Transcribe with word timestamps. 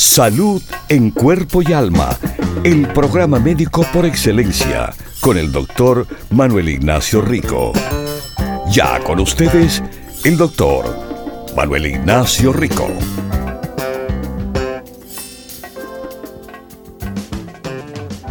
Salud 0.00 0.62
en 0.88 1.10
cuerpo 1.10 1.60
y 1.60 1.74
alma. 1.74 2.18
El 2.64 2.88
programa 2.88 3.38
médico 3.38 3.86
por 3.92 4.06
excelencia 4.06 4.94
con 5.20 5.36
el 5.36 5.52
doctor 5.52 6.06
Manuel 6.30 6.70
Ignacio 6.70 7.20
Rico. 7.20 7.74
Ya 8.72 8.98
con 9.04 9.20
ustedes, 9.20 9.82
el 10.24 10.38
doctor 10.38 10.86
Manuel 11.54 11.84
Ignacio 11.84 12.50
Rico. 12.50 12.88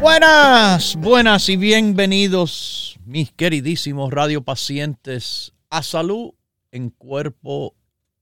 Buenas, 0.02 0.96
buenas 0.96 1.50
y 1.50 1.56
bienvenidos, 1.56 2.98
mis 3.06 3.32
queridísimos 3.32 4.12
radiopacientes, 4.12 5.54
a 5.70 5.84
salud 5.84 6.32
en 6.72 6.90
cuerpo 6.90 7.76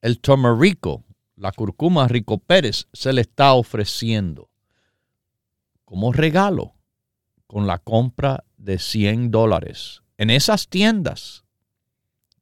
el 0.01 0.19
turmerico, 0.19 1.05
la 1.37 1.53
curcuma 1.53 2.09
Rico 2.09 2.39
Pérez, 2.39 2.89
se 2.93 3.13
le 3.13 3.21
está 3.21 3.53
ofreciendo 3.53 4.51
como 5.85 6.13
regalo 6.13 6.75
con 7.47 7.67
la 7.67 7.79
compra 7.79 8.45
de 8.57 8.79
100 8.79 9.31
dólares 9.31 10.03
en 10.19 10.31
esas 10.31 10.69
tiendas 10.69 11.45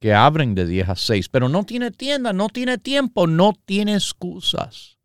que 0.01 0.15
abren 0.15 0.55
de 0.55 0.67
10 0.67 0.89
a 0.89 0.97
6. 0.97 1.29
Pero 1.29 1.49
no 1.49 1.65
tiene 1.65 1.91
tienda, 1.91 2.33
no 2.33 2.49
tiene 2.49 2.79
tiempo, 2.79 3.27
no 3.27 3.53
tiene 3.65 3.95
excusas 3.95 4.99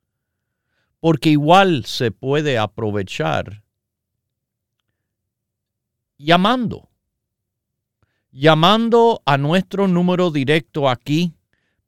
porque 1.04 1.32
igual 1.32 1.84
se 1.84 2.12
puede 2.12 2.58
aprovechar 2.58 3.66
llamando, 6.18 6.88
llamando 8.32 9.22
a 9.26 9.38
nuestro 9.38 9.90
número 9.90 10.32
directo 10.32 10.88
aquí 10.88 11.34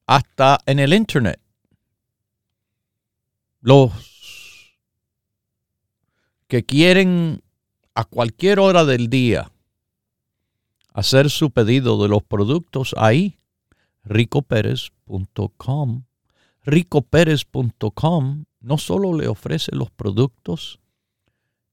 hasta 0.06 0.60
en 0.64 0.78
el 0.78 0.94
internet. 0.94 1.40
Los 3.60 4.07
que 6.48 6.64
quieren 6.64 7.42
a 7.94 8.04
cualquier 8.04 8.58
hora 8.58 8.84
del 8.84 9.08
día 9.08 9.52
hacer 10.92 11.30
su 11.30 11.50
pedido 11.50 12.02
de 12.02 12.08
los 12.08 12.22
productos 12.24 12.94
ahí, 12.98 13.38
ricoperes.com. 14.04 16.02
ricoperes.com 16.64 18.44
no 18.60 18.78
solo 18.78 19.14
le 19.14 19.28
ofrece 19.28 19.74
los 19.74 19.90
productos, 19.90 20.80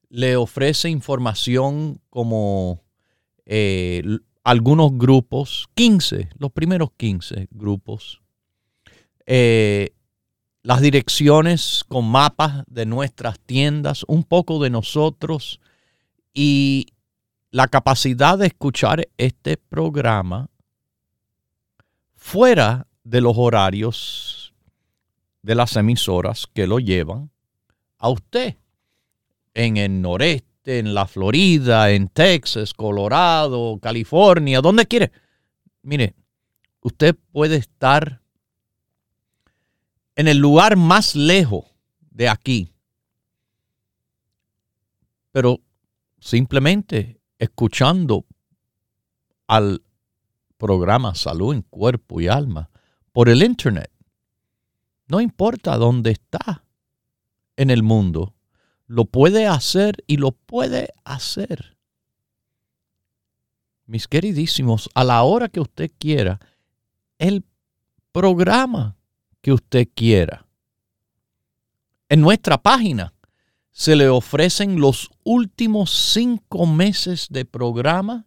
le 0.09 0.35
ofrece 0.35 0.89
información 0.89 1.99
como 2.09 2.83
eh, 3.45 4.03
algunos 4.43 4.97
grupos, 4.97 5.67
15, 5.73 6.29
los 6.37 6.51
primeros 6.51 6.91
15 6.97 7.47
grupos, 7.51 8.21
eh, 9.25 9.93
las 10.65 10.81
direcciones 10.81 11.85
con 11.87 12.09
mapas 12.09 12.63
de 12.65 12.87
nuestras 12.87 13.39
tiendas, 13.39 14.03
un 14.07 14.23
poco 14.23 14.59
de 14.63 14.71
nosotros 14.71 15.59
y 16.33 16.87
la 17.51 17.67
capacidad 17.67 18.35
de 18.39 18.47
escuchar 18.47 19.07
este 19.19 19.57
programa 19.57 20.49
fuera 22.15 22.87
de 23.03 23.21
los 23.21 23.35
horarios 23.37 24.55
de 25.43 25.53
las 25.53 25.75
emisoras 25.75 26.47
que 26.51 26.65
lo 26.65 26.79
llevan 26.79 27.29
a 27.99 28.09
usted 28.09 28.55
en 29.53 29.77
el 29.77 30.01
noreste, 30.01 30.79
en 30.79 30.95
la 30.95 31.05
Florida, 31.05 31.91
en 31.91 32.07
Texas, 32.07 32.73
Colorado, 32.73 33.77
California, 33.79 34.61
donde 34.61 34.87
quiere. 34.87 35.11
Mire, 35.83 36.15
usted 36.81 37.15
puede 37.31 37.57
estar 37.57 38.24
en 40.15 40.27
el 40.27 40.37
lugar 40.37 40.77
más 40.77 41.15
lejos 41.15 41.65
de 42.11 42.29
aquí, 42.29 42.71
pero 45.31 45.59
simplemente 46.19 47.19
escuchando 47.37 48.25
al 49.47 49.83
programa 50.57 51.13
Salud 51.15 51.53
en 51.53 51.61
Cuerpo 51.61 52.21
y 52.21 52.27
Alma 52.27 52.69
por 53.11 53.29
el 53.29 53.43
Internet. 53.43 53.91
No 55.07 55.21
importa 55.21 55.77
dónde 55.77 56.11
está 56.11 56.63
en 57.57 57.69
el 57.69 57.83
mundo, 57.83 58.33
lo 58.87 59.05
puede 59.05 59.47
hacer 59.47 60.03
y 60.07 60.17
lo 60.17 60.31
puede 60.31 60.93
hacer. 61.03 61.77
Mis 63.85 64.07
queridísimos, 64.07 64.89
a 64.95 65.03
la 65.03 65.21
hora 65.23 65.49
que 65.49 65.59
usted 65.59 65.91
quiera, 65.99 66.39
el 67.19 67.43
programa 68.11 68.95
que 69.45 69.53
usted 69.53 69.87
quiera. 69.93 70.47
En 72.09 72.19
nuestra 72.19 72.57
página 72.57 73.13
se 73.69 73.95
le 73.95 74.09
ofrecen 74.09 74.81
los 74.81 75.11
últimos 75.23 75.91
cinco 75.91 76.65
meses 76.65 77.27
de 77.29 77.45
programa 77.45 78.25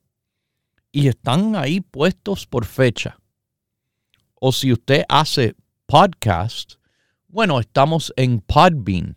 y 0.92 1.08
están 1.08 1.56
ahí 1.56 1.80
puestos 1.80 2.46
por 2.46 2.66
fecha. 2.66 3.18
O 4.36 4.52
si 4.52 4.72
usted 4.72 5.02
hace 5.08 5.56
podcast, 5.86 6.74
bueno, 7.26 7.58
estamos 7.58 8.12
en 8.14 8.40
Podbean. 8.40 9.16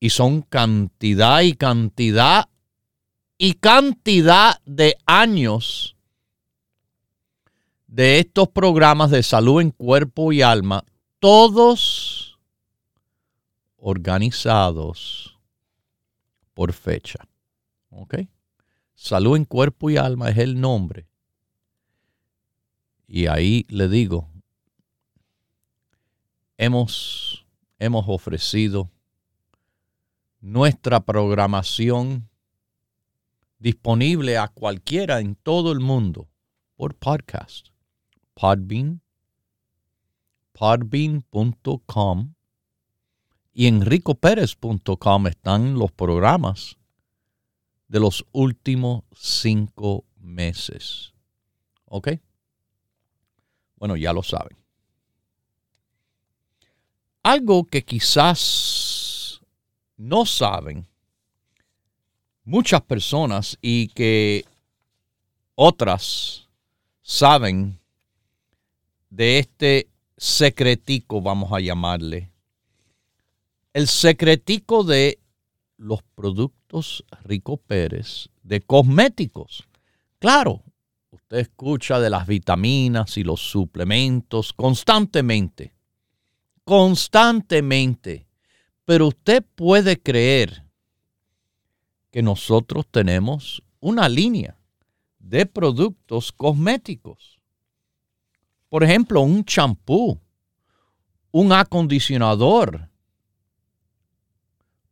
Y 0.00 0.10
son 0.10 0.42
cantidad 0.42 1.40
y 1.40 1.54
cantidad 1.54 2.50
y 3.38 3.54
cantidad 3.54 4.60
de 4.66 4.98
años 5.06 5.96
de 7.88 8.20
estos 8.20 8.48
programas 8.48 9.10
de 9.10 9.22
salud 9.22 9.60
en 9.60 9.70
cuerpo 9.70 10.30
y 10.32 10.42
alma, 10.42 10.84
todos 11.18 12.38
organizados 13.78 15.36
por 16.54 16.72
fecha. 16.72 17.26
¿Ok? 17.90 18.18
Salud 18.94 19.36
en 19.36 19.44
cuerpo 19.44 19.90
y 19.90 19.96
alma 19.96 20.28
es 20.28 20.38
el 20.38 20.60
nombre. 20.60 21.08
Y 23.06 23.26
ahí 23.26 23.64
le 23.68 23.88
digo, 23.88 24.28
hemos, 26.58 27.46
hemos 27.78 28.04
ofrecido 28.06 28.90
nuestra 30.40 31.00
programación 31.00 32.28
disponible 33.58 34.36
a 34.36 34.48
cualquiera 34.48 35.20
en 35.20 35.36
todo 35.36 35.72
el 35.72 35.80
mundo 35.80 36.28
por 36.76 36.94
podcast. 36.94 37.68
Podbean, 38.38 39.02
podbean.com 40.52 42.34
y 43.52 43.66
en 43.66 43.84
ricopérez.com 43.84 45.26
están 45.26 45.74
los 45.74 45.90
programas 45.90 46.76
de 47.88 47.98
los 47.98 48.24
últimos 48.30 49.02
cinco 49.12 50.04
meses. 50.20 51.14
¿Ok? 51.86 52.10
Bueno, 53.74 53.96
ya 53.96 54.12
lo 54.12 54.22
saben. 54.22 54.56
Algo 57.24 57.64
que 57.64 57.84
quizás 57.84 59.40
no 59.96 60.24
saben 60.24 60.86
muchas 62.44 62.82
personas 62.82 63.58
y 63.60 63.88
que 63.88 64.44
otras 65.56 66.48
saben 67.02 67.77
de 69.10 69.38
este 69.38 69.88
secretico, 70.16 71.20
vamos 71.20 71.52
a 71.52 71.60
llamarle. 71.60 72.32
El 73.72 73.86
secretico 73.86 74.84
de 74.84 75.20
los 75.76 76.02
productos 76.14 77.04
Rico 77.22 77.56
Pérez 77.56 78.28
de 78.42 78.60
cosméticos. 78.60 79.68
Claro, 80.18 80.62
usted 81.10 81.38
escucha 81.38 82.00
de 82.00 82.10
las 82.10 82.26
vitaminas 82.26 83.16
y 83.16 83.24
los 83.24 83.40
suplementos 83.40 84.52
constantemente. 84.52 85.74
Constantemente. 86.64 88.26
Pero 88.84 89.08
usted 89.08 89.44
puede 89.54 90.00
creer 90.00 90.64
que 92.10 92.22
nosotros 92.22 92.86
tenemos 92.90 93.62
una 93.80 94.08
línea 94.08 94.58
de 95.18 95.46
productos 95.46 96.32
cosméticos 96.32 97.37
por 98.68 98.84
ejemplo, 98.84 99.22
un 99.22 99.44
champú, 99.44 100.20
un 101.30 101.52
acondicionador, 101.52 102.88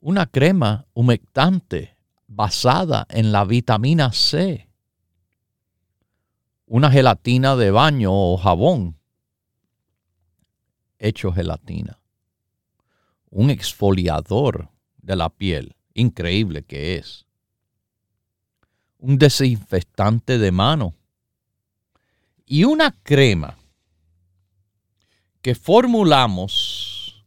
una 0.00 0.26
crema 0.26 0.86
humectante 0.94 1.96
basada 2.26 3.06
en 3.10 3.32
la 3.32 3.44
vitamina 3.44 4.12
C, 4.12 4.68
una 6.66 6.90
gelatina 6.90 7.56
de 7.56 7.70
baño 7.70 8.10
o 8.12 8.36
jabón 8.36 8.96
hecho 10.98 11.32
gelatina, 11.32 12.00
un 13.30 13.50
exfoliador 13.50 14.70
de 14.96 15.16
la 15.16 15.28
piel, 15.28 15.76
increíble 15.94 16.64
que 16.64 16.96
es, 16.96 17.26
un 18.98 19.18
desinfectante 19.18 20.38
de 20.38 20.50
mano 20.50 20.94
y 22.46 22.64
una 22.64 22.92
crema 23.02 23.56
que 25.46 25.54
formulamos 25.54 27.24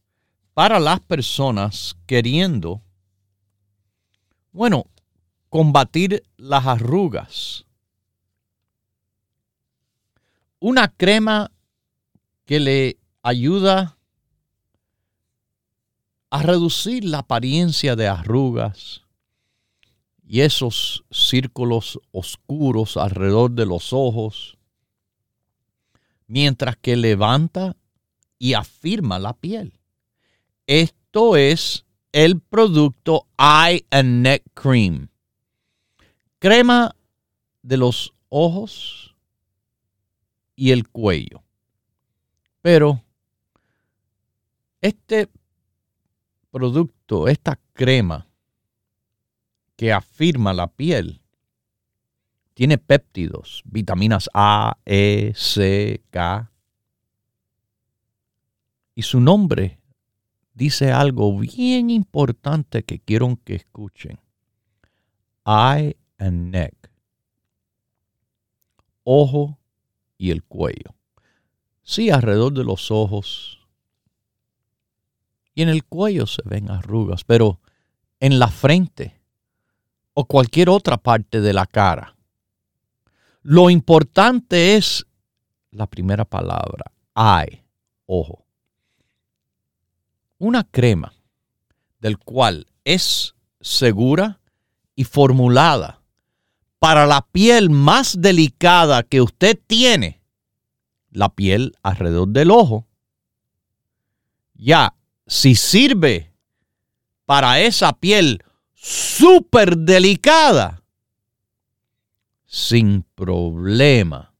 para 0.54 0.77
las 0.77 1.00
personas 1.00 1.95
queriendo, 2.06 2.81
bueno, 4.51 4.88
combatir 5.48 6.21
las 6.36 6.68
arrugas. 6.68 7.66
Una 10.60 10.89
crema 10.89 11.50
que 12.44 12.60
le 12.60 12.98
ayuda 13.24 13.98
a 16.30 16.44
reducir 16.44 17.06
la 17.06 17.19
apariencia 17.19 17.95
de 17.95 18.10
arrugas 18.10 19.04
y 20.27 20.42
esos 20.42 21.06
círculos 21.10 21.98
oscuros 22.12 22.98
alrededor 22.98 23.51
de 23.51 23.66
los 23.66 23.94
ojos, 23.94 24.57
mientras 26.27 26.75
que 26.75 26.98
levanta 26.98 27.77
y 28.40 28.54
afirma 28.54 29.20
la 29.20 29.34
piel. 29.34 29.80
Esto 30.66 31.36
es 31.36 31.86
el 32.12 32.40
producto 32.40 33.28
Eye 33.38 33.86
and 33.92 34.24
Neck 34.24 34.44
Cream. 34.56 35.10
Crema 36.40 36.96
de 37.62 37.78
los 37.78 38.14
ojos 38.30 39.16
y 40.56 40.72
el 40.72 40.88
cuello. 40.88 41.44
Pero 42.62 43.04
este 44.81 45.30
producto, 46.50 47.28
esta 47.28 47.60
crema 47.74 48.28
que 49.76 49.92
afirma 49.94 50.54
la 50.54 50.68
piel, 50.68 51.22
tiene 52.54 52.78
péptidos, 52.78 53.62
vitaminas 53.66 54.30
A, 54.34 54.78
E, 54.86 55.31
C, 55.36 56.02
K, 56.10 56.49
y 59.00 59.02
su 59.02 59.22
nombre 59.22 59.80
dice 60.54 60.92
algo 60.92 61.40
bien 61.40 61.90
importante 61.90 62.84
que 62.84 63.00
quiero 63.00 63.40
que 63.46 63.56
escuchen. 63.56 64.20
Eye 65.46 65.96
and 66.18 66.52
neck. 66.52 66.92
Ojo 69.06 69.58
y 70.18 70.32
el 70.32 70.44
cuello. 70.44 70.94
Sí, 71.82 72.10
alrededor 72.10 72.52
de 72.52 72.66
los 72.66 72.92
ojos. 72.92 73.66
Y 75.56 75.62
en 75.62 75.70
el 75.70 75.86
cuello 75.86 76.28
se 76.28 76.42
ven 76.44 76.70
arrugas, 76.70 77.24
pero 77.24 77.62
en 78.20 78.38
la 78.38 78.50
frente 78.50 79.22
o 80.14 80.26
cualquier 80.26 80.68
otra 80.68 80.98
parte 80.98 81.40
de 81.40 81.54
la 81.54 81.66
cara. 81.68 82.18
Lo 83.44 83.70
importante 83.70 84.76
es 84.76 85.08
la 85.72 85.88
primera 85.88 86.26
palabra, 86.26 86.92
eye, 87.16 87.64
ojo 88.06 88.49
una 90.40 90.64
crema 90.64 91.14
del 92.00 92.18
cual 92.18 92.68
es 92.84 93.36
segura 93.62 94.40
y 94.96 95.04
formulada 95.04 96.02
para 96.80 97.06
la 97.06 97.28
piel 97.28 97.69
más 97.69 98.22
delicada 98.22 99.04
que 99.04 99.22
usted 99.22 99.60
tiene, 99.68 100.22
la 101.12 101.30
piel 101.30 101.78
alrededor 101.84 102.30
del 102.30 102.52
ojo. 102.52 102.88
Ya, 104.54 104.96
si 105.28 105.56
sirve 105.56 106.34
para 107.26 107.60
esa 107.60 107.94
piel 107.94 108.44
súper 108.74 109.78
delicada, 109.78 110.81
sin 112.46 113.04
problema, 113.14 114.34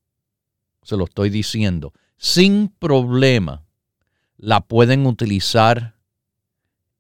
se 0.82 0.96
lo 0.96 1.04
estoy 1.04 1.30
diciendo, 1.30 1.94
sin 2.18 2.70
problema 2.70 3.69
la 4.40 4.62
pueden 4.62 5.06
utilizar 5.06 5.96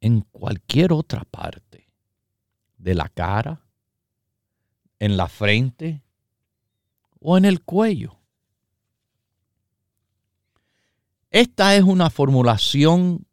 en 0.01 0.21
cualquier 0.21 0.91
otra 0.91 1.23
parte 1.23 1.89
de 2.77 2.93
la 2.95 3.07
cara, 3.07 3.61
en 4.99 5.15
la 5.15 5.29
frente 5.29 6.03
o 7.21 7.37
en 7.37 7.45
el 7.45 7.61
cuello. 7.61 8.17
Esta 11.31 11.75
es 11.75 11.83
una 11.83 12.09
formulación 12.09 13.25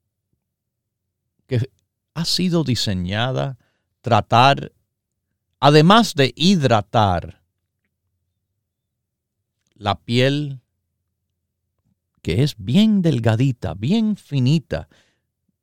que 1.48 1.68
ha 2.14 2.24
sido 2.24 2.62
diseñada 2.62 3.58
tratar, 4.02 4.70
además 5.58 6.14
de 6.14 6.32
hidratar 6.36 7.42
la 9.74 9.98
piel 9.98 10.60
que 12.26 12.42
es 12.42 12.56
bien 12.58 13.02
delgadita, 13.02 13.74
bien 13.74 14.16
finita, 14.16 14.88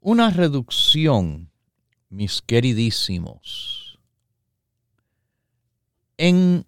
una 0.00 0.30
reducción, 0.30 1.50
mis 2.08 2.40
queridísimos, 2.42 3.98
en 6.16 6.64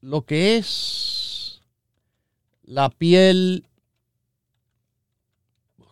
lo 0.00 0.24
que 0.24 0.56
es 0.56 1.60
la 2.62 2.90
piel 2.90 3.66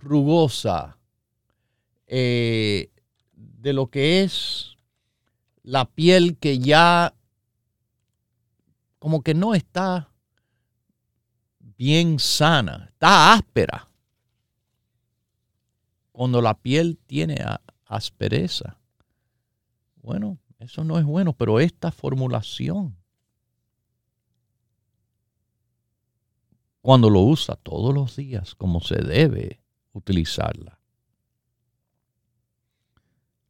rugosa, 0.00 0.99
eh, 2.07 2.90
de 3.33 3.73
lo 3.73 3.88
que 3.88 4.23
es 4.23 4.76
la 5.62 5.85
piel 5.85 6.37
que 6.38 6.61
ya 6.61 7.12
como 9.06 9.22
que 9.22 9.34
no 9.34 9.54
está 9.54 10.10
bien 11.60 12.18
sana, 12.18 12.88
está 12.90 13.34
áspera. 13.34 13.88
Cuando 16.10 16.42
la 16.42 16.54
piel 16.54 16.98
tiene 17.06 17.36
aspereza. 17.84 18.80
Bueno, 20.02 20.38
eso 20.58 20.82
no 20.82 20.98
es 20.98 21.04
bueno, 21.04 21.34
pero 21.34 21.60
esta 21.60 21.92
formulación, 21.92 22.96
cuando 26.80 27.08
lo 27.08 27.20
usa 27.20 27.54
todos 27.54 27.94
los 27.94 28.16
días 28.16 28.56
como 28.56 28.80
se 28.80 28.96
debe 28.96 29.62
utilizarla, 29.92 30.80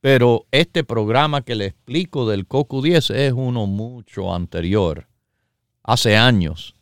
pero 0.00 0.46
este 0.50 0.84
programa 0.84 1.42
que 1.42 1.54
le 1.54 1.66
explico 1.66 2.28
del 2.28 2.46
COCU10 2.46 3.14
es 3.14 3.32
uno 3.32 3.66
mucho 3.66 4.34
anterior, 4.34 5.08
hace 5.82 6.16
años. 6.16 6.74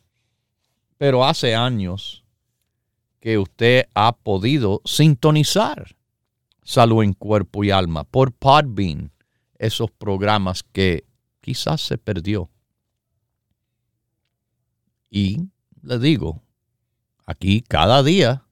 Pero 0.97 1.25
hace 1.25 1.55
años 1.55 2.23
que 3.19 3.37
usted 3.37 3.85
ha 3.93 4.15
podido 4.15 4.81
sintonizar 4.85 5.95
salud 6.63 7.03
en 7.03 7.13
cuerpo 7.13 7.63
y 7.63 7.71
alma 7.71 8.03
por 8.03 8.33
Podbean, 8.33 9.11
esos 9.57 9.91
programas 9.91 10.63
que 10.63 11.05
quizás 11.41 11.81
se 11.81 11.97
perdió. 11.97 12.49
Y 15.09 15.49
le 15.81 15.99
digo, 15.99 16.41
aquí 17.25 17.61
cada 17.61 18.03
día 18.03 18.45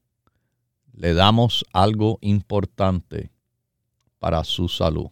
le 0.92 1.12
damos 1.12 1.64
algo 1.72 2.18
importante 2.22 3.33
para 4.24 4.42
su 4.42 4.70
salud. 4.70 5.10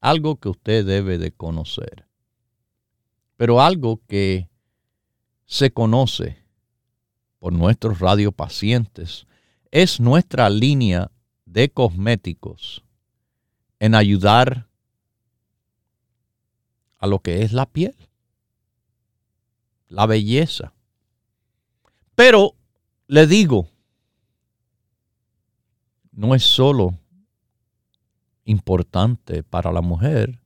Algo 0.00 0.34
que 0.34 0.48
usted 0.48 0.84
debe 0.84 1.16
de 1.16 1.30
conocer. 1.30 2.08
Pero 3.36 3.60
algo 3.60 4.00
que 4.08 4.48
se 5.44 5.72
conoce 5.72 6.44
por 7.38 7.52
nuestros 7.52 8.00
radiopacientes 8.00 9.28
es 9.70 10.00
nuestra 10.00 10.50
línea 10.50 11.12
de 11.44 11.70
cosméticos 11.70 12.82
en 13.78 13.94
ayudar 13.94 14.68
a 16.98 17.06
lo 17.06 17.20
que 17.20 17.42
es 17.42 17.52
la 17.52 17.66
piel, 17.66 17.94
la 19.86 20.06
belleza. 20.06 20.74
Pero 22.16 22.56
le 23.06 23.28
digo, 23.28 23.68
no 26.10 26.34
es 26.34 26.42
solo 26.42 26.98
importante 28.44 29.42
para 29.42 29.72
la 29.72 29.80
mujer, 29.80 30.40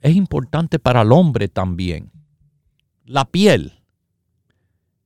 es 0.00 0.16
importante 0.16 0.78
para 0.78 1.02
el 1.02 1.12
hombre 1.12 1.48
también. 1.48 2.10
La 3.04 3.24
piel 3.24 3.82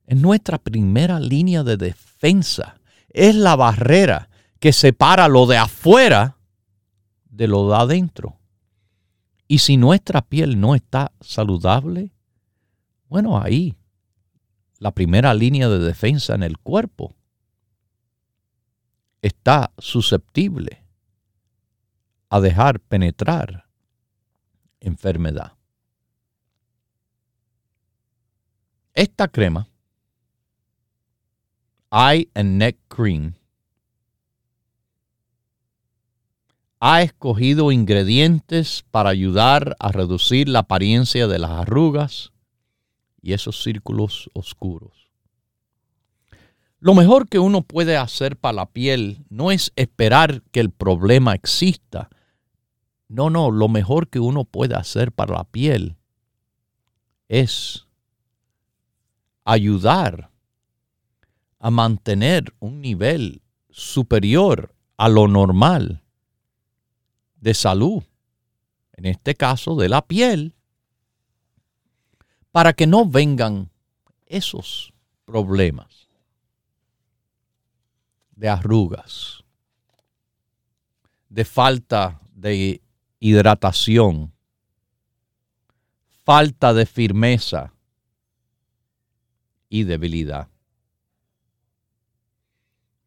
es 0.06 0.20
nuestra 0.20 0.58
primera 0.58 1.18
línea 1.18 1.62
de 1.64 1.76
defensa, 1.76 2.80
es 3.08 3.34
la 3.34 3.56
barrera 3.56 4.28
que 4.60 4.72
separa 4.72 5.28
lo 5.28 5.46
de 5.46 5.56
afuera 5.56 6.38
de 7.24 7.48
lo 7.48 7.68
de 7.68 7.76
adentro. 7.76 8.38
Y 9.48 9.58
si 9.58 9.76
nuestra 9.76 10.22
piel 10.22 10.60
no 10.60 10.74
está 10.74 11.12
saludable, 11.20 12.12
bueno, 13.08 13.40
ahí 13.40 13.76
la 14.78 14.92
primera 14.92 15.34
línea 15.34 15.68
de 15.68 15.78
defensa 15.78 16.34
en 16.34 16.42
el 16.42 16.58
cuerpo 16.58 17.14
está 19.22 19.72
susceptible 19.78 20.83
a 22.34 22.40
dejar 22.40 22.80
penetrar 22.80 23.64
enfermedad. 24.80 25.52
Esta 28.92 29.28
crema, 29.28 29.68
Eye 31.92 32.28
and 32.34 32.58
Neck 32.58 32.76
Cream, 32.88 33.34
ha 36.80 37.02
escogido 37.02 37.70
ingredientes 37.70 38.84
para 38.90 39.10
ayudar 39.10 39.76
a 39.78 39.92
reducir 39.92 40.48
la 40.48 40.58
apariencia 40.58 41.28
de 41.28 41.38
las 41.38 41.52
arrugas 41.52 42.32
y 43.22 43.34
esos 43.34 43.62
círculos 43.62 44.28
oscuros. 44.34 45.08
Lo 46.80 46.94
mejor 46.94 47.28
que 47.28 47.38
uno 47.38 47.62
puede 47.62 47.96
hacer 47.96 48.36
para 48.36 48.54
la 48.54 48.66
piel 48.66 49.24
no 49.30 49.52
es 49.52 49.72
esperar 49.76 50.42
que 50.50 50.58
el 50.58 50.72
problema 50.72 51.34
exista. 51.34 52.10
No, 53.08 53.30
no, 53.30 53.50
lo 53.50 53.68
mejor 53.68 54.08
que 54.08 54.20
uno 54.20 54.44
puede 54.44 54.74
hacer 54.74 55.12
para 55.12 55.34
la 55.34 55.44
piel 55.44 55.96
es 57.28 57.86
ayudar 59.44 60.30
a 61.58 61.70
mantener 61.70 62.54
un 62.60 62.80
nivel 62.80 63.42
superior 63.70 64.74
a 64.96 65.08
lo 65.08 65.28
normal 65.28 66.02
de 67.40 67.54
salud, 67.54 68.02
en 68.92 69.06
este 69.06 69.34
caso 69.34 69.76
de 69.76 69.88
la 69.88 70.06
piel, 70.06 70.54
para 72.52 72.72
que 72.72 72.86
no 72.86 73.06
vengan 73.06 73.70
esos 74.26 74.92
problemas 75.24 76.08
de 78.36 78.48
arrugas, 78.48 79.42
de 81.28 81.44
falta 81.44 82.20
de 82.32 82.83
hidratación, 83.20 84.32
falta 86.24 86.72
de 86.74 86.86
firmeza 86.86 87.74
y 89.68 89.84
debilidad. 89.84 90.48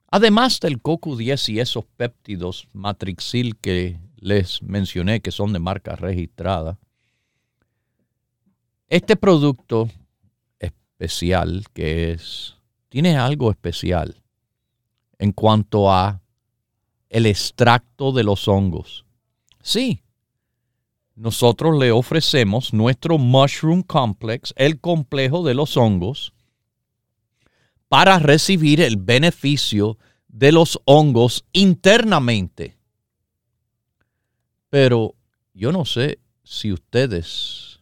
Además 0.09 0.59
del 0.59 0.81
CoQ10 0.81 1.53
y 1.53 1.59
esos 1.59 1.85
péptidos 1.85 2.67
matrixil 2.73 3.57
que 3.57 3.99
les 4.15 4.61
mencioné 4.63 5.21
que 5.21 5.31
son 5.31 5.53
de 5.53 5.59
marca 5.59 5.95
registrada. 5.95 6.79
Este 8.87 9.15
producto 9.15 9.89
especial 10.59 11.65
que 11.73 12.11
es, 12.11 12.55
tiene 12.89 13.17
algo 13.17 13.51
especial 13.51 14.21
en 15.19 15.31
cuanto 15.31 15.91
a 15.91 16.21
el 17.09 17.25
extracto 17.25 18.11
de 18.11 18.23
los 18.23 18.47
hongos. 18.47 19.05
Sí, 19.61 20.01
nosotros 21.17 21.77
le 21.77 21.91
ofrecemos 21.91 22.73
nuestro 22.73 23.17
Mushroom 23.17 23.81
Complex, 23.81 24.53
el 24.55 24.79
complejo 24.79 25.43
de 25.43 25.55
los 25.55 25.75
hongos, 25.75 26.31
para 27.87 28.19
recibir 28.19 28.81
el 28.81 28.97
beneficio 28.97 29.97
de 30.27 30.51
los 30.51 30.79
hongos 30.85 31.43
internamente. 31.53 32.77
Pero 34.69 35.15
yo 35.53 35.71
no 35.71 35.85
sé 35.85 36.19
si 36.43 36.71
ustedes 36.71 37.79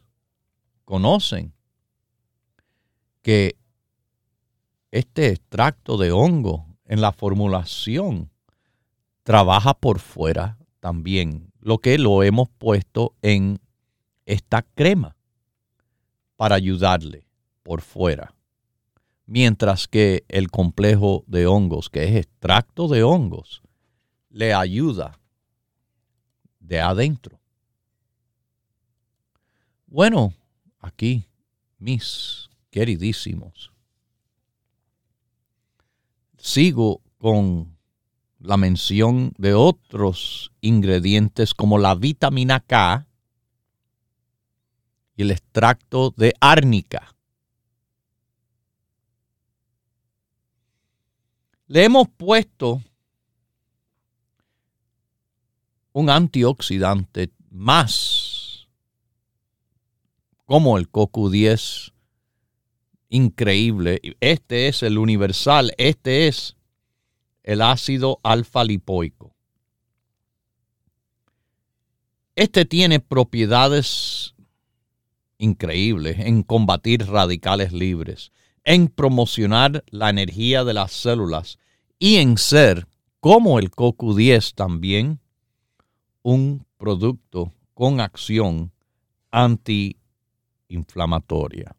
conocen 0.86 1.52
que 3.20 3.56
este 4.90 5.28
extracto 5.28 5.98
de 5.98 6.10
hongo 6.10 6.64
en 6.86 7.02
la 7.02 7.12
formulación 7.12 8.30
trabaja 9.24 9.74
por 9.74 9.98
fuera 9.98 10.56
también, 10.80 11.45
lo 11.66 11.78
que 11.78 11.98
lo 11.98 12.22
hemos 12.22 12.48
puesto 12.48 13.16
en 13.22 13.58
esta 14.24 14.62
crema 14.62 15.16
para 16.36 16.54
ayudarle 16.54 17.26
por 17.64 17.80
fuera. 17.80 18.36
Mientras 19.26 19.88
que 19.88 20.24
el 20.28 20.48
complejo 20.48 21.24
de 21.26 21.48
hongos, 21.48 21.90
que 21.90 22.04
es 22.04 22.14
extracto 22.24 22.86
de 22.86 23.02
hongos, 23.02 23.62
le 24.30 24.54
ayuda 24.54 25.18
de 26.60 26.80
adentro. 26.80 27.40
Bueno, 29.88 30.34
aquí, 30.78 31.26
mis 31.78 32.48
queridísimos, 32.70 33.72
sigo 36.38 37.00
con 37.18 37.75
la 38.46 38.56
mención 38.56 39.32
de 39.38 39.54
otros 39.54 40.52
ingredientes 40.60 41.52
como 41.52 41.78
la 41.78 41.94
vitamina 41.94 42.60
K 42.60 43.06
y 45.16 45.22
el 45.22 45.32
extracto 45.32 46.14
de 46.16 46.34
árnica. 46.40 47.14
Le 51.66 51.84
hemos 51.84 52.08
puesto 52.08 52.80
un 55.92 56.08
antioxidante 56.08 57.32
más 57.50 58.68
como 60.44 60.78
el 60.78 60.88
CoQ10 60.88 61.92
increíble. 63.08 64.00
Este 64.20 64.68
es 64.68 64.84
el 64.84 64.98
universal, 64.98 65.72
este 65.78 66.28
es 66.28 66.56
el 67.46 67.62
ácido 67.62 68.20
alfa 68.22 68.62
lipoico. 68.64 69.34
Este 72.34 72.66
tiene 72.66 73.00
propiedades 73.00 74.34
increíbles 75.38 76.18
en 76.18 76.42
combatir 76.42 77.06
radicales 77.06 77.72
libres, 77.72 78.30
en 78.64 78.88
promocionar 78.88 79.82
la 79.88 80.10
energía 80.10 80.64
de 80.64 80.74
las 80.74 80.92
células 80.92 81.58
y 81.98 82.16
en 82.16 82.36
ser, 82.36 82.86
como 83.20 83.58
el 83.58 83.70
CoQ10 83.70 84.52
también, 84.54 85.18
un 86.22 86.66
producto 86.76 87.54
con 87.74 88.00
acción 88.00 88.70
antiinflamatoria. 89.30 91.74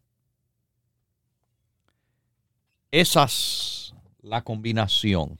Esa 2.90 3.24
es 3.24 3.94
la 4.22 4.42
combinación. 4.42 5.38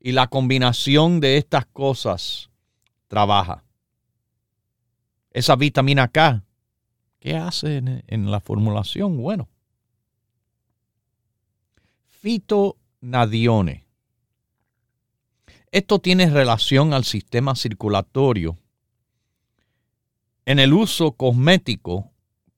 Y 0.00 0.12
la 0.12 0.28
combinación 0.28 1.20
de 1.20 1.36
estas 1.36 1.66
cosas 1.66 2.50
trabaja. 3.06 3.64
Esa 5.30 5.54
vitamina 5.54 6.08
K, 6.08 6.42
¿qué 7.20 7.36
hace 7.36 7.76
en, 7.76 8.30
la 8.30 8.40
formulación? 8.40 9.18
Bueno, 9.18 9.48
fitonadione 12.08 13.90
esto 15.72 16.00
tiene 16.00 16.28
relación 16.28 16.92
al 16.92 17.04
sistema 17.04 17.54
circulatorio 17.54 18.58
en 20.44 20.58
el 20.58 20.72
uso 20.72 21.12
cosmético 21.12 22.10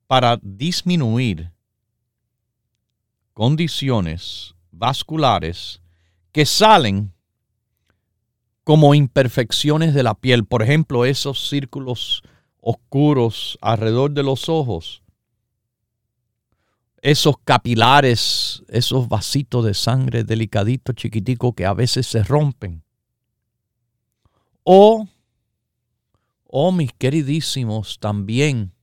para 0.07 0.39
disminuir 0.43 1.53
condiciones 3.35 4.55
vasculares 4.71 5.83
que 6.33 6.47
salen 6.47 7.13
como 8.65 8.95
imperfecciones 8.95 9.95
de 9.95 10.03
la 10.03 10.15
piel, 10.15 10.45
por 10.45 10.63
ejemplo, 10.63 11.05
esos 11.05 11.49
círculos 11.49 12.23
oscuros 12.61 13.59
alrededor 13.61 14.13
de 14.13 14.23
los 14.23 14.49
ojos, 14.49 15.03
esos 17.01 17.35
capilares, 17.45 18.63
esos 18.69 19.09
vasitos 19.09 19.65
de 19.65 19.75
sangre 19.75 20.23
delicaditos, 20.23 20.95
chiquiticos 20.95 21.55
que 21.55 21.67
a 21.67 21.75
veces 21.75 22.07
se 22.07 22.23
rompen. 22.23 22.85
O, 24.63 25.09
Oh, 26.55 26.71
mis 26.71 26.93
queridísimos, 26.93 27.99
también 27.99 28.75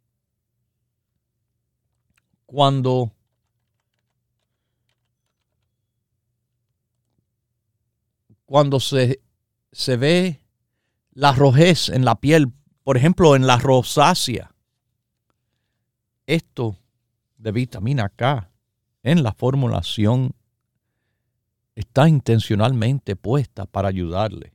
cuando 2.47 3.11
cuando 8.47 8.79
se, 8.79 9.21
se 9.71 9.97
ve 9.97 10.41
la 11.11 11.33
rojez 11.33 11.89
en 11.89 12.05
la 12.05 12.15
piel, 12.15 12.51
por 12.83 12.97
ejemplo, 12.97 13.35
en 13.35 13.47
la 13.47 13.57
rosácea, 13.57 14.55
esto 16.25 16.77
de 17.37 17.51
vitamina 17.51 18.09
K 18.09 18.51
en 19.03 19.23
la 19.23 19.33
formulación 19.33 20.35
está 21.75 22.07
intencionalmente 22.07 23.15
puesta 23.15 23.65
para 23.65 23.87
ayudarle. 23.87 24.53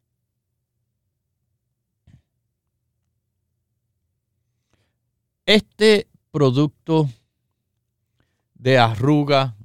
Este 5.47 6.09
producto 6.31 7.11
de 8.55 8.79
arruga 8.79 9.57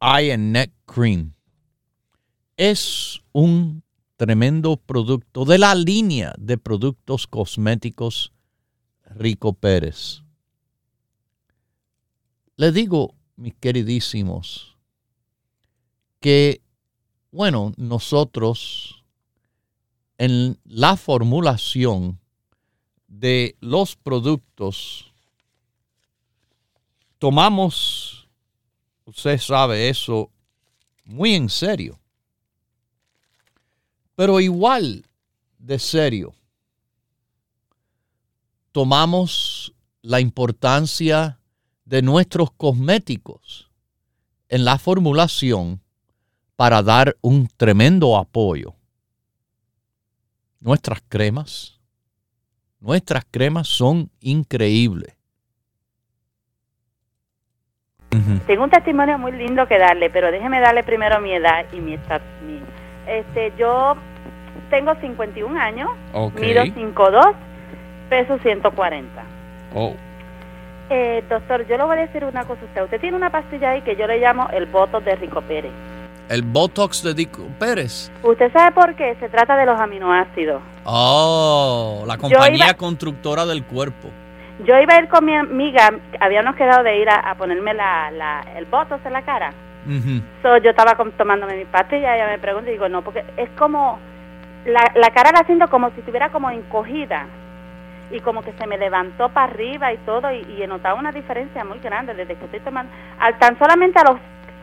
Eye 0.00 0.32
and 0.32 0.52
Neck 0.52 0.72
Cream 0.84 1.35
es 2.56 3.20
un 3.32 3.82
tremendo 4.16 4.76
producto 4.76 5.44
de 5.44 5.58
la 5.58 5.74
línea 5.74 6.34
de 6.38 6.56
productos 6.56 7.26
cosméticos 7.26 8.32
Rico 9.04 9.52
Pérez. 9.52 10.22
Le 12.56 12.72
digo, 12.72 13.14
mis 13.36 13.54
queridísimos, 13.54 14.76
que, 16.20 16.62
bueno, 17.30 17.72
nosotros 17.76 19.04
en 20.16 20.58
la 20.64 20.96
formulación 20.96 22.18
de 23.06 23.56
los 23.60 23.96
productos 23.96 25.12
tomamos, 27.18 28.28
usted 29.04 29.38
sabe 29.38 29.90
eso, 29.90 30.30
muy 31.04 31.34
en 31.34 31.50
serio. 31.50 31.98
Pero 34.16 34.40
igual 34.40 35.04
de 35.58 35.78
serio, 35.78 36.34
tomamos 38.72 39.74
la 40.00 40.20
importancia 40.20 41.38
de 41.84 42.02
nuestros 42.02 42.50
cosméticos 42.50 43.70
en 44.48 44.64
la 44.64 44.78
formulación 44.78 45.80
para 46.56 46.82
dar 46.82 47.16
un 47.20 47.48
tremendo 47.56 48.16
apoyo. 48.16 48.74
Nuestras 50.60 51.02
cremas, 51.08 51.78
nuestras 52.80 53.24
cremas 53.30 53.68
son 53.68 54.10
increíbles. 54.20 55.14
Tengo 58.46 58.64
un 58.64 58.70
testimonio 58.70 59.18
muy 59.18 59.32
lindo 59.32 59.68
que 59.68 59.78
darle, 59.78 60.08
pero 60.08 60.30
déjeme 60.30 60.60
darle 60.60 60.82
primero 60.84 61.20
mi 61.20 61.32
edad 61.32 61.66
y 61.72 61.80
mi 61.80 61.98
este, 63.06 63.52
yo 63.58 63.96
tengo 64.70 64.94
51 64.96 65.58
años, 65.58 65.90
mido 66.34 66.64
5'2, 66.64 67.34
peso 68.08 68.38
140. 68.38 69.22
Oh. 69.74 69.94
Eh, 70.88 71.24
doctor, 71.28 71.66
yo 71.66 71.76
le 71.76 71.84
voy 71.84 71.98
a 71.98 72.00
decir 72.02 72.24
una 72.24 72.44
cosa 72.44 72.62
a 72.62 72.64
usted. 72.64 72.84
Usted 72.84 73.00
tiene 73.00 73.16
una 73.16 73.30
pastilla 73.30 73.70
ahí 73.70 73.82
que 73.82 73.96
yo 73.96 74.06
le 74.06 74.18
llamo 74.18 74.48
el 74.50 74.66
Botox 74.66 75.04
de 75.04 75.16
Rico 75.16 75.40
Pérez. 75.42 75.72
¿El 76.28 76.42
Botox 76.42 77.02
de 77.02 77.14
Rico 77.14 77.42
Pérez? 77.58 78.10
¿Usted 78.22 78.52
sabe 78.52 78.72
por 78.72 78.94
qué? 78.94 79.16
Se 79.20 79.28
trata 79.28 79.56
de 79.56 79.66
los 79.66 79.78
aminoácidos. 79.80 80.60
Oh, 80.84 82.04
la 82.06 82.16
compañía 82.16 82.74
constructora 82.74 83.46
del 83.46 83.64
cuerpo. 83.64 84.10
Yo 84.64 84.78
iba 84.80 84.94
a 84.94 85.02
ir 85.02 85.08
con 85.08 85.24
mi 85.24 85.34
amiga, 85.34 85.90
habíamos 86.18 86.56
quedado 86.56 86.82
de 86.82 86.98
ir 86.98 87.08
a, 87.10 87.34
ponerme 87.34 87.74
la, 87.74 88.10
la, 88.10 88.40
el 88.56 88.64
botox 88.64 89.04
en 89.04 89.12
la 89.12 89.22
cara. 89.22 89.52
So, 90.42 90.56
yo 90.58 90.70
estaba 90.70 90.96
tomándome 91.16 91.56
mi 91.56 91.64
pastilla 91.64 92.16
y 92.16 92.20
ella 92.20 92.28
me 92.28 92.38
pregunta 92.38 92.68
y 92.68 92.72
digo, 92.72 92.88
no, 92.88 93.02
porque 93.02 93.24
es 93.36 93.48
como, 93.50 93.98
la, 94.64 94.92
la 94.94 95.10
cara 95.10 95.30
la 95.32 95.46
siento 95.46 95.68
como 95.68 95.90
si 95.90 96.00
estuviera 96.00 96.30
como 96.30 96.50
encogida 96.50 97.26
y 98.10 98.20
como 98.20 98.42
que 98.42 98.52
se 98.52 98.66
me 98.66 98.78
levantó 98.78 99.28
para 99.30 99.52
arriba 99.52 99.92
y 99.92 99.98
todo 99.98 100.32
y, 100.32 100.42
y 100.56 100.62
he 100.62 100.66
notado 100.66 100.96
una 100.96 101.12
diferencia 101.12 101.64
muy 101.64 101.78
grande 101.78 102.14
desde 102.14 102.36
que 102.36 102.44
estoy 102.44 102.60
tomando, 102.60 102.92
al, 103.18 103.38
tan 103.38 103.58
solamente 103.58 103.98
a 103.98 104.12
los 104.12 104.20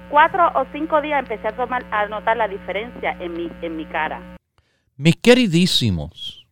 cuatro 0.10 0.48
o 0.56 0.66
cinco 0.72 1.02
días 1.02 1.20
empecé 1.20 1.48
a, 1.48 1.56
tomar, 1.56 1.84
a 1.92 2.06
notar 2.08 2.38
la 2.38 2.48
diferencia 2.48 3.18
en 3.20 3.34
mi, 3.34 3.52
en 3.62 3.76
mi 3.76 3.86
cara. 3.86 4.22
Mis 4.96 5.16
queridísimos, 5.16 6.46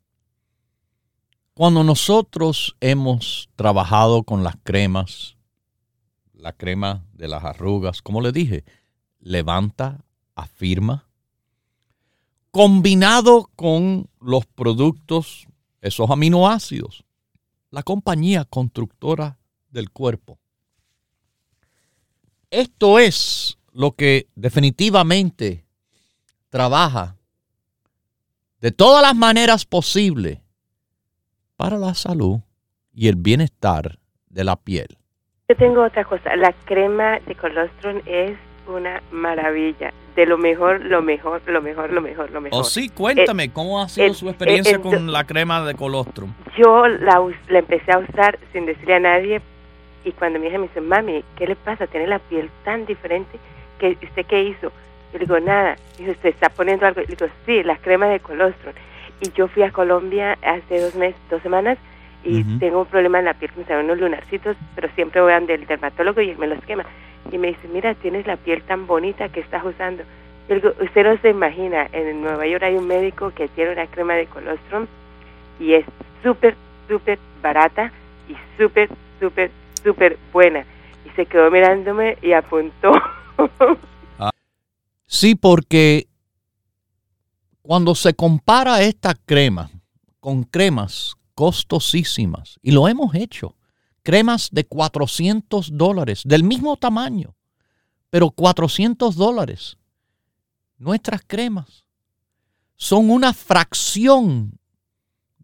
cuando 1.54 1.84
nosotros 1.84 2.76
hemos 2.82 3.50
trabajado 3.56 4.24
con 4.24 4.44
las 4.44 4.56
cremas, 4.64 5.38
la 6.41 6.54
crema 6.54 7.06
de 7.13 7.27
las 7.27 7.43
arrugas, 7.43 8.01
como 8.01 8.19
le 8.19 8.32
dije, 8.32 8.65
levanta, 9.19 10.04
afirma, 10.34 11.08
combinado 12.49 13.49
con 13.56 14.10
los 14.19 14.45
productos, 14.47 15.47
esos 15.82 16.10
aminoácidos, 16.10 17.06
la 17.69 17.84
compañía 17.84 18.43
constructora 18.45 19.38
del 19.69 19.91
cuerpo. 19.91 20.39
Esto 22.49 22.97
es 22.99 23.58
lo 23.71 23.95
que 23.95 24.27
definitivamente 24.36 25.63
trabaja 26.49 27.17
de 28.60 28.71
todas 28.71 29.01
las 29.01 29.15
maneras 29.15 29.65
posibles 29.65 30.39
para 31.56 31.77
la 31.77 31.93
salud 31.93 32.39
y 32.93 33.08
el 33.08 33.15
bienestar 33.15 33.99
de 34.27 34.43
la 34.43 34.56
piel. 34.56 34.97
Yo 35.52 35.58
tengo 35.58 35.84
otra 35.84 36.06
cosa, 36.06 36.34
la 36.38 36.54
crema 36.64 37.20
de 37.28 37.36
colostrum 37.36 38.00
es 38.06 38.38
una 38.68 39.04
maravilla, 39.12 39.92
de 40.16 40.26
lo 40.26 40.38
mejor, 40.38 40.80
lo 40.86 41.02
mejor, 41.02 41.42
lo 41.46 41.62
mejor, 41.62 41.92
lo 41.92 42.00
mejor, 42.00 42.32
lo 42.32 42.40
mejor. 42.40 42.62
Oh, 42.62 42.64
sí, 42.64 42.88
cuéntame, 42.88 43.44
eh, 43.44 43.52
¿cómo 43.52 43.82
ha 43.82 43.90
sido 43.90 44.08
eh, 44.08 44.14
su 44.14 44.30
experiencia 44.30 44.78
eh, 44.78 44.80
con 44.80 45.12
la 45.12 45.26
crema 45.26 45.62
de 45.66 45.74
colostrum? 45.76 46.34
Yo 46.56 46.88
la, 46.88 47.22
la 47.50 47.60
empecé 47.60 47.92
a 47.92 47.98
usar 47.98 48.40
sin 48.54 48.66
decirle 48.66 48.94
a 48.94 49.00
nadie 49.02 49.42
y 50.06 50.14
cuando 50.14 50.40
mi 50.40 50.48
hija 50.48 50.58
me 50.58 50.68
dice, 50.68 50.80
mami, 50.80 51.22
¿qué 51.36 51.48
le 51.48 51.58
pasa? 51.58 51.86
Tiene 51.86 52.08
la 52.08 52.20
piel 52.20 52.50
tan 52.64 52.86
diferente 52.86 53.38
que 53.78 53.98
usted 54.02 54.26
qué 54.26 54.44
hizo? 54.44 54.72
Yo 55.12 55.20
le 55.20 55.26
digo, 55.26 55.38
nada. 55.42 55.76
Dice, 55.98 56.16
¿se 56.22 56.30
está 56.30 56.48
poniendo 56.48 56.86
algo? 56.86 57.02
Le 57.02 57.08
digo, 57.08 57.28
sí, 57.46 57.62
la 57.64 57.76
crema 57.76 58.08
de 58.08 58.22
colostrum 58.22 58.74
y 59.20 59.32
yo 59.34 59.50
fui 59.50 59.64
a 59.64 59.72
Colombia 59.72 60.38
hace 60.42 60.80
dos 60.80 60.96
meses, 60.96 61.20
dos 61.30 61.42
semanas 61.42 61.78
y 62.24 62.44
tengo 62.60 62.82
un 62.82 62.86
problema 62.86 63.20
en 63.20 63.26
la 63.26 63.34
piel, 63.34 63.52
me 63.58 63.66
salen 63.66 63.86
unos 63.86 64.00
lunarcitos, 64.00 64.56
pero 64.76 64.90
siempre 64.94 65.22
voy 65.22 65.34
al 65.34 65.48
dermatólogo 65.48 66.22
y 66.22 66.30
él 66.30 66.38
me 66.38 66.48
los 66.48 66.64
quema. 66.66 66.86
Y 67.32 67.38
me 67.38 67.48
dice, 67.48 67.68
mira, 67.68 67.96
tienes 67.96 68.28
la 68.28 68.38
piel 68.38 68.62
tan 68.64 68.86
bonita 68.86 69.30
que 69.30 69.40
estás 69.40 69.64
usando. 69.66 70.04
Yo 70.48 70.56
digo, 70.56 70.74
usted 70.82 71.04
no 71.04 71.18
se 71.22 71.30
imagina, 71.30 71.88
en 71.92 72.22
Nueva 72.22 72.46
York 72.46 72.64
hay 72.64 72.76
un 72.76 72.88
médico 72.88 73.32
que 73.32 73.48
tiene 73.50 73.72
una 73.72 73.88
crema 73.88 74.14
de 74.14 74.28
colostrum 74.28 74.86
y 75.60 75.74
es 75.74 75.86
súper, 76.24 76.56
súper 76.88 77.18
barata 77.42 77.92
y 78.28 78.36
súper, 78.62 78.90
súper, 79.20 79.50
súper 79.84 80.18
buena. 80.32 80.66
Y 81.06 81.10
se 81.16 81.26
quedó 81.26 81.50
mirándome 81.50 82.18
y 82.22 82.34
apuntó. 82.34 82.92
Ah. 84.20 84.30
Sí, 85.08 85.34
porque 85.34 86.06
cuando 87.64 87.96
se 87.96 88.14
compara 88.14 88.82
esta 88.84 89.16
crema 89.26 89.70
con 90.20 90.44
cremas 90.44 91.16
costosísimas, 91.41 92.60
y 92.62 92.69
lo 92.69 92.88
hemos 92.88 93.15
hecho, 93.15 93.58
cremas 94.04 94.49
de 94.51 94.63
400 94.67 95.75
dólares, 95.75 96.21
del 96.23 96.43
mismo 96.43 96.77
tamaño, 96.77 97.36
pero 98.12 98.30
400 98.30 99.15
dólares, 99.15 99.75
nuestras 100.77 101.23
cremas 101.25 101.84
son 102.75 103.10
una 103.10 103.34
fracción, 103.34 104.60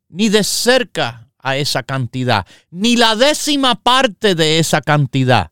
ni 0.07 0.29
de 0.29 0.43
cerca 0.43 1.31
a 1.39 1.57
esa 1.57 1.81
cantidad, 1.81 2.45
ni 2.69 2.95
la 2.95 3.15
décima 3.15 3.73
parte 3.73 4.35
de 4.35 4.59
esa 4.59 4.81
cantidad. 4.81 5.49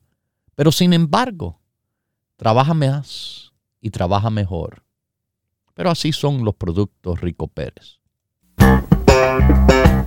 Pero 0.53 0.71
sin 0.71 0.93
embargo, 0.93 1.59
trabaja 2.35 2.75
más 2.75 3.51
y 3.81 3.89
trabaja 3.89 4.29
mejor. 4.29 4.83
Pero 5.73 5.89
así 5.89 6.13
son 6.13 6.45
los 6.45 6.53
productos 6.53 7.19
Rico 7.19 7.47
Pérez. 7.47 7.99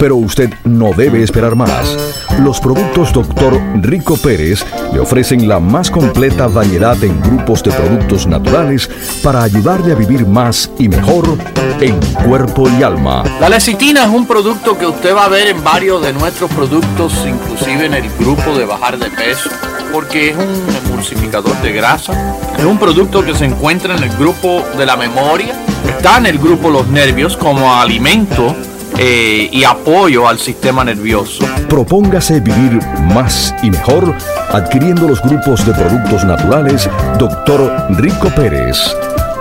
pero 0.00 0.16
usted 0.16 0.50
no 0.64 0.92
debe 0.96 1.22
esperar 1.22 1.54
más. 1.54 1.94
Los 2.40 2.58
productos 2.58 3.12
Dr. 3.12 3.60
Rico 3.82 4.16
Pérez 4.16 4.64
le 4.94 4.98
ofrecen 4.98 5.46
la 5.46 5.60
más 5.60 5.90
completa 5.90 6.46
variedad 6.46 6.96
en 7.04 7.20
grupos 7.20 7.62
de 7.62 7.70
productos 7.70 8.26
naturales 8.26 8.88
para 9.22 9.42
ayudarle 9.42 9.92
a 9.92 9.96
vivir 9.96 10.26
más 10.26 10.70
y 10.78 10.88
mejor 10.88 11.36
en 11.80 12.00
cuerpo 12.26 12.66
y 12.70 12.82
alma. 12.82 13.24
La 13.40 13.50
lecitina 13.50 14.04
es 14.04 14.10
un 14.10 14.26
producto 14.26 14.78
que 14.78 14.86
usted 14.86 15.14
va 15.14 15.26
a 15.26 15.28
ver 15.28 15.48
en 15.48 15.62
varios 15.62 16.02
de 16.02 16.14
nuestros 16.14 16.50
productos, 16.50 17.12
inclusive 17.26 17.84
en 17.84 17.92
el 17.92 18.08
grupo 18.18 18.56
de 18.56 18.64
bajar 18.64 18.98
de 18.98 19.10
peso, 19.10 19.50
porque 19.92 20.30
es 20.30 20.36
un 20.36 20.76
emulsificador 20.86 21.54
de 21.60 21.72
grasa. 21.72 22.38
Es 22.58 22.64
un 22.64 22.78
producto 22.78 23.22
que 23.22 23.34
se 23.34 23.44
encuentra 23.44 23.94
en 23.96 24.02
el 24.02 24.16
grupo 24.16 24.64
de 24.78 24.86
la 24.86 24.96
memoria, 24.96 25.54
está 25.86 26.16
en 26.16 26.24
el 26.24 26.38
grupo 26.38 26.70
los 26.70 26.88
nervios 26.88 27.36
como 27.36 27.74
alimento 27.74 28.56
eh, 28.98 29.48
y 29.50 29.64
apoyo 29.64 30.28
al 30.28 30.38
sistema 30.38 30.84
nervioso. 30.84 31.42
Propóngase 31.68 32.40
vivir 32.40 32.78
más 33.14 33.54
y 33.62 33.70
mejor 33.70 34.14
adquiriendo 34.50 35.08
los 35.08 35.22
grupos 35.22 35.64
de 35.66 35.72
productos 35.72 36.24
naturales 36.24 36.90
Dr. 37.18 37.86
Rico 37.90 38.28
Pérez. 38.34 38.94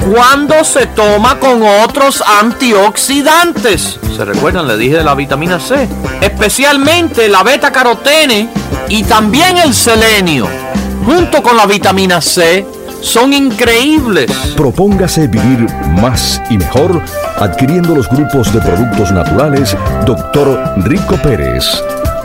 cuando 0.00 0.64
se 0.64 0.86
toma 0.86 1.38
con 1.38 1.62
otros 1.62 2.22
antioxidantes. 2.40 3.98
¿Se 4.16 4.24
recuerdan? 4.24 4.66
Le 4.68 4.76
dije 4.76 4.96
de 4.96 5.04
la 5.04 5.14
vitamina 5.14 5.60
C. 5.60 5.88
Especialmente 6.20 7.28
la 7.28 7.42
beta 7.42 7.72
carotene 7.72 8.48
y 8.88 9.02
también 9.04 9.58
el 9.58 9.74
selenio. 9.74 10.46
Junto 11.04 11.42
con 11.42 11.56
la 11.56 11.66
vitamina 11.66 12.20
C 12.20 12.66
son 13.00 13.32
increíbles. 13.32 14.30
Propóngase 14.56 15.28
vivir 15.28 15.66
más 16.00 16.40
y 16.50 16.58
mejor 16.58 17.02
adquiriendo 17.38 17.94
los 17.94 18.08
grupos 18.08 18.52
de 18.52 18.60
productos 18.60 19.12
naturales 19.12 19.76
Dr. 20.04 20.74
Rico 20.84 21.16
Pérez. 21.22 21.82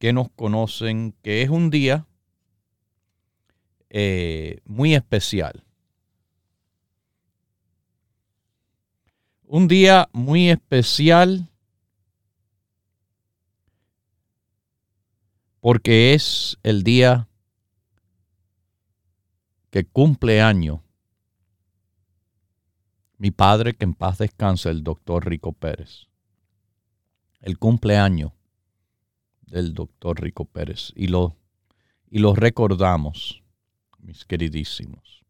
que 0.00 0.12
nos 0.12 0.30
conocen 0.30 1.14
que 1.22 1.42
es 1.42 1.48
un 1.48 1.70
día 1.70 2.08
eh, 3.94 4.60
muy 4.64 4.94
especial. 4.94 5.62
Un 9.44 9.68
día 9.68 10.08
muy 10.12 10.48
especial 10.48 11.50
porque 15.60 16.14
es 16.14 16.58
el 16.62 16.82
día 16.84 17.28
que 19.70 19.84
cumple 19.84 20.40
año 20.40 20.82
mi 23.18 23.30
padre, 23.30 23.74
que 23.74 23.84
en 23.84 23.92
paz 23.92 24.18
descanse, 24.18 24.70
el 24.70 24.82
doctor 24.82 25.28
Rico 25.28 25.52
Pérez. 25.52 26.08
El 27.40 27.58
cumpleaños 27.58 28.32
del 29.42 29.74
doctor 29.74 30.18
Rico 30.18 30.46
Pérez. 30.46 30.94
Y 30.96 31.08
lo, 31.08 31.36
y 32.10 32.20
lo 32.20 32.34
recordamos, 32.34 33.41
mis 34.02 34.24
queridísimos. 34.24 35.24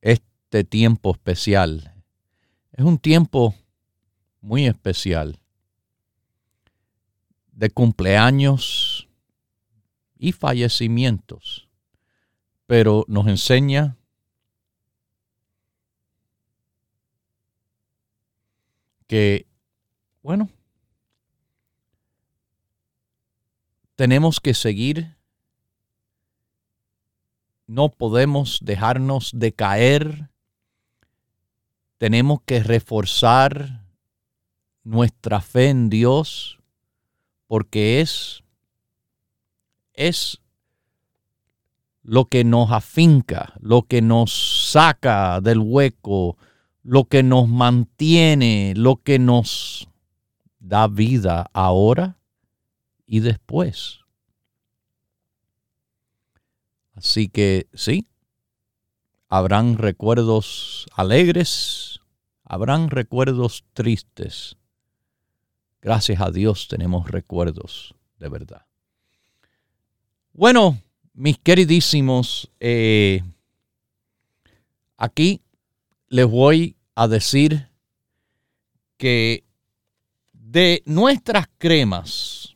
Este 0.00 0.64
tiempo 0.64 1.12
especial 1.12 1.94
es 2.72 2.84
un 2.84 2.98
tiempo 2.98 3.54
muy 4.40 4.66
especial 4.66 5.38
de 7.52 7.68
cumpleaños 7.68 9.06
y 10.18 10.32
fallecimientos 10.32 11.68
pero 12.72 13.04
nos 13.06 13.26
enseña 13.26 13.98
que, 19.06 19.46
bueno, 20.22 20.48
tenemos 23.94 24.40
que 24.40 24.54
seguir, 24.54 25.14
no 27.72 27.88
podemos 27.88 28.58
dejarnos 28.62 29.30
decaer, 29.34 30.28
tenemos 31.96 32.40
que 32.44 32.62
reforzar 32.62 33.86
nuestra 34.84 35.40
fe 35.40 35.70
en 35.70 35.88
Dios, 35.88 36.58
porque 37.46 38.02
es, 38.02 38.42
es 39.94 40.42
lo 42.02 42.26
que 42.26 42.44
nos 42.44 42.70
afinca, 42.72 43.54
lo 43.58 43.84
que 43.84 44.02
nos 44.02 44.70
saca 44.70 45.40
del 45.40 45.60
hueco, 45.60 46.36
lo 46.82 47.04
que 47.04 47.22
nos 47.22 47.48
mantiene, 47.48 48.74
lo 48.76 48.96
que 48.96 49.18
nos 49.18 49.88
da 50.58 50.88
vida 50.88 51.48
ahora 51.54 52.18
y 53.06 53.20
después. 53.20 54.01
Así 56.94 57.28
que 57.28 57.68
sí, 57.74 58.06
habrán 59.28 59.78
recuerdos 59.78 60.86
alegres, 60.94 62.00
habrán 62.44 62.90
recuerdos 62.90 63.64
tristes. 63.72 64.56
Gracias 65.80 66.20
a 66.20 66.30
Dios 66.30 66.68
tenemos 66.68 67.10
recuerdos 67.10 67.94
de 68.18 68.28
verdad. 68.28 68.66
Bueno, 70.32 70.78
mis 71.14 71.38
queridísimos, 71.38 72.50
eh, 72.60 73.22
aquí 74.96 75.42
les 76.08 76.26
voy 76.26 76.76
a 76.94 77.08
decir 77.08 77.68
que 78.96 79.44
de 80.32 80.82
nuestras 80.84 81.48
cremas, 81.58 82.54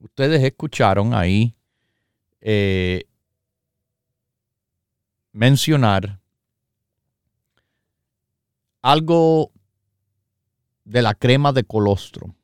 ustedes 0.00 0.42
escucharon 0.42 1.12
ahí 1.12 1.54
eh, 2.40 3.04
mencionar 5.36 6.18
algo 8.80 9.52
de 10.84 11.02
la 11.02 11.12
crema 11.12 11.52
de 11.52 11.62
colostro. 11.62 12.34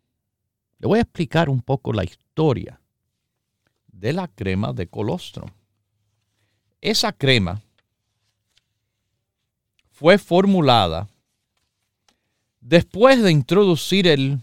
Le 0.79 0.89
voy 0.89 0.99
a 0.99 1.03
explicar 1.03 1.49
un 1.49 1.63
poco 1.63 1.95
la 1.95 2.05
historia 2.05 2.79
de 3.87 4.13
la 4.13 4.29
crema 4.29 4.75
de 4.75 4.89
colostrum. 4.89 5.49
Esa 6.83 7.13
crema 7.13 7.63
fue 9.91 10.19
formulada 10.19 11.09
después 12.61 13.23
de 13.23 13.33
introducir 13.33 14.07
el, 14.07 14.41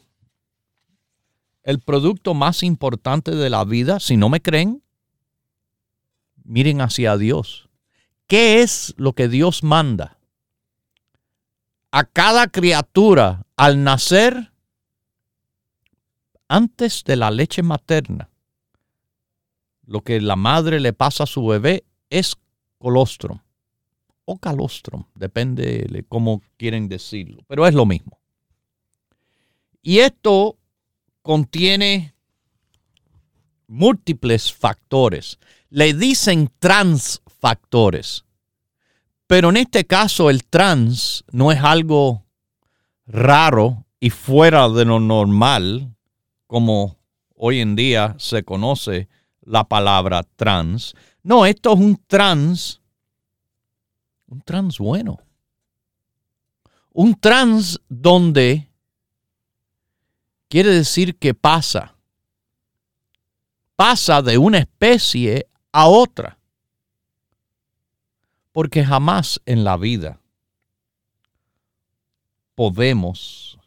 el 1.61 1.79
producto 1.81 2.33
más 2.33 2.63
importante 2.63 3.35
de 3.35 3.49
la 3.51 3.63
vida. 3.63 3.99
Si 3.99 4.17
no 4.17 4.27
me 4.27 4.41
creen, 4.41 4.81
miren 6.43 6.81
hacia 6.81 7.15
Dios. 7.15 7.68
¿Qué 8.29 8.61
es 8.61 8.93
lo 8.97 9.13
que 9.13 9.27
Dios 9.27 9.63
manda? 9.63 10.19
A 11.89 12.03
cada 12.03 12.45
criatura 12.47 13.47
al 13.57 13.83
nacer, 13.83 14.51
antes 16.47 17.03
de 17.03 17.15
la 17.15 17.31
leche 17.31 17.63
materna, 17.63 18.29
lo 19.87 20.01
que 20.01 20.21
la 20.21 20.35
madre 20.35 20.79
le 20.79 20.93
pasa 20.93 21.23
a 21.23 21.25
su 21.25 21.43
bebé 21.47 21.83
es 22.11 22.35
colostrum 22.77 23.39
o 24.25 24.37
calostrum, 24.37 25.05
depende 25.15 25.87
de 25.89 26.03
cómo 26.03 26.43
quieren 26.57 26.87
decirlo, 26.87 27.43
pero 27.47 27.65
es 27.65 27.73
lo 27.73 27.87
mismo. 27.87 28.19
Y 29.81 29.99
esto 29.99 30.55
contiene 31.23 32.13
múltiples 33.65 34.53
factores. 34.53 35.39
Le 35.71 35.95
dicen 35.95 36.51
transfactores, 37.39 38.25
pero 39.27 39.49
en 39.49 39.57
este 39.57 39.85
caso 39.85 40.29
el 40.29 40.43
trans 40.43 41.23
no 41.31 41.51
es 41.51 41.59
algo 41.61 42.25
raro 43.05 43.85
y 43.99 44.09
fuera 44.09 44.69
de 44.69 44.85
lo 44.85 44.99
normal, 44.99 45.95
como 46.47 46.97
hoy 47.35 47.59
en 47.59 47.75
día 47.75 48.15
se 48.17 48.43
conoce 48.43 49.07
la 49.41 49.63
palabra 49.63 50.23
trans. 50.35 50.95
No, 51.23 51.45
esto 51.45 51.73
es 51.73 51.79
un 51.79 52.01
trans, 52.07 52.81
un 54.27 54.41
trans 54.41 54.77
bueno. 54.77 55.19
Un 56.91 57.13
trans 57.15 57.79
donde 57.87 58.67
quiere 60.49 60.71
decir 60.71 61.17
que 61.17 61.33
pasa, 61.33 61.95
pasa 63.75 64.21
de 64.21 64.37
una 64.37 64.57
especie 64.57 65.47
a 65.71 65.87
otra. 65.87 66.38
Porque 68.51 68.83
jamás 68.83 69.41
en 69.45 69.63
la 69.63 69.77
vida 69.77 70.19
podemos 72.55 73.57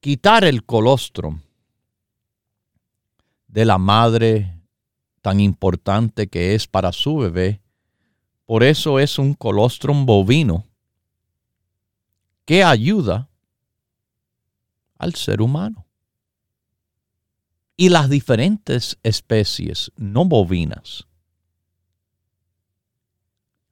quitar 0.00 0.44
el 0.44 0.64
colostrum 0.64 1.40
de 3.46 3.64
la 3.64 3.78
madre 3.78 4.60
tan 5.22 5.40
importante 5.40 6.28
que 6.28 6.54
es 6.54 6.66
para 6.66 6.92
su 6.92 7.18
bebé. 7.18 7.60
Por 8.46 8.62
eso 8.62 8.98
es 8.98 9.18
un 9.18 9.34
colostrum 9.34 10.06
bovino 10.06 10.66
que 12.44 12.64
ayuda 12.64 13.28
al 14.98 15.14
ser 15.14 15.40
humano. 15.40 15.86
Y 17.76 17.88
las 17.88 18.10
diferentes 18.10 18.98
especies 19.02 19.92
no 19.96 20.24
bovinas, 20.24 21.06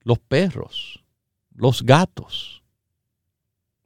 los 0.09 0.18
perros, 0.18 1.04
los 1.54 1.82
gatos, 1.82 2.62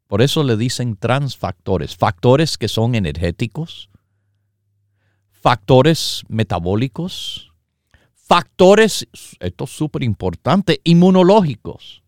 por 0.06 0.22
eso 0.22 0.44
le 0.44 0.56
dicen 0.56 0.94
transfactores, 0.94 1.96
factores 1.96 2.56
que 2.56 2.68
son 2.68 2.94
energéticos, 2.94 3.90
factores 5.32 6.22
metabólicos, 6.28 7.52
factores, 8.14 9.08
esto 9.40 9.64
es 9.64 9.70
súper 9.70 10.04
importante, 10.04 10.80
inmunológicos. 10.84 12.04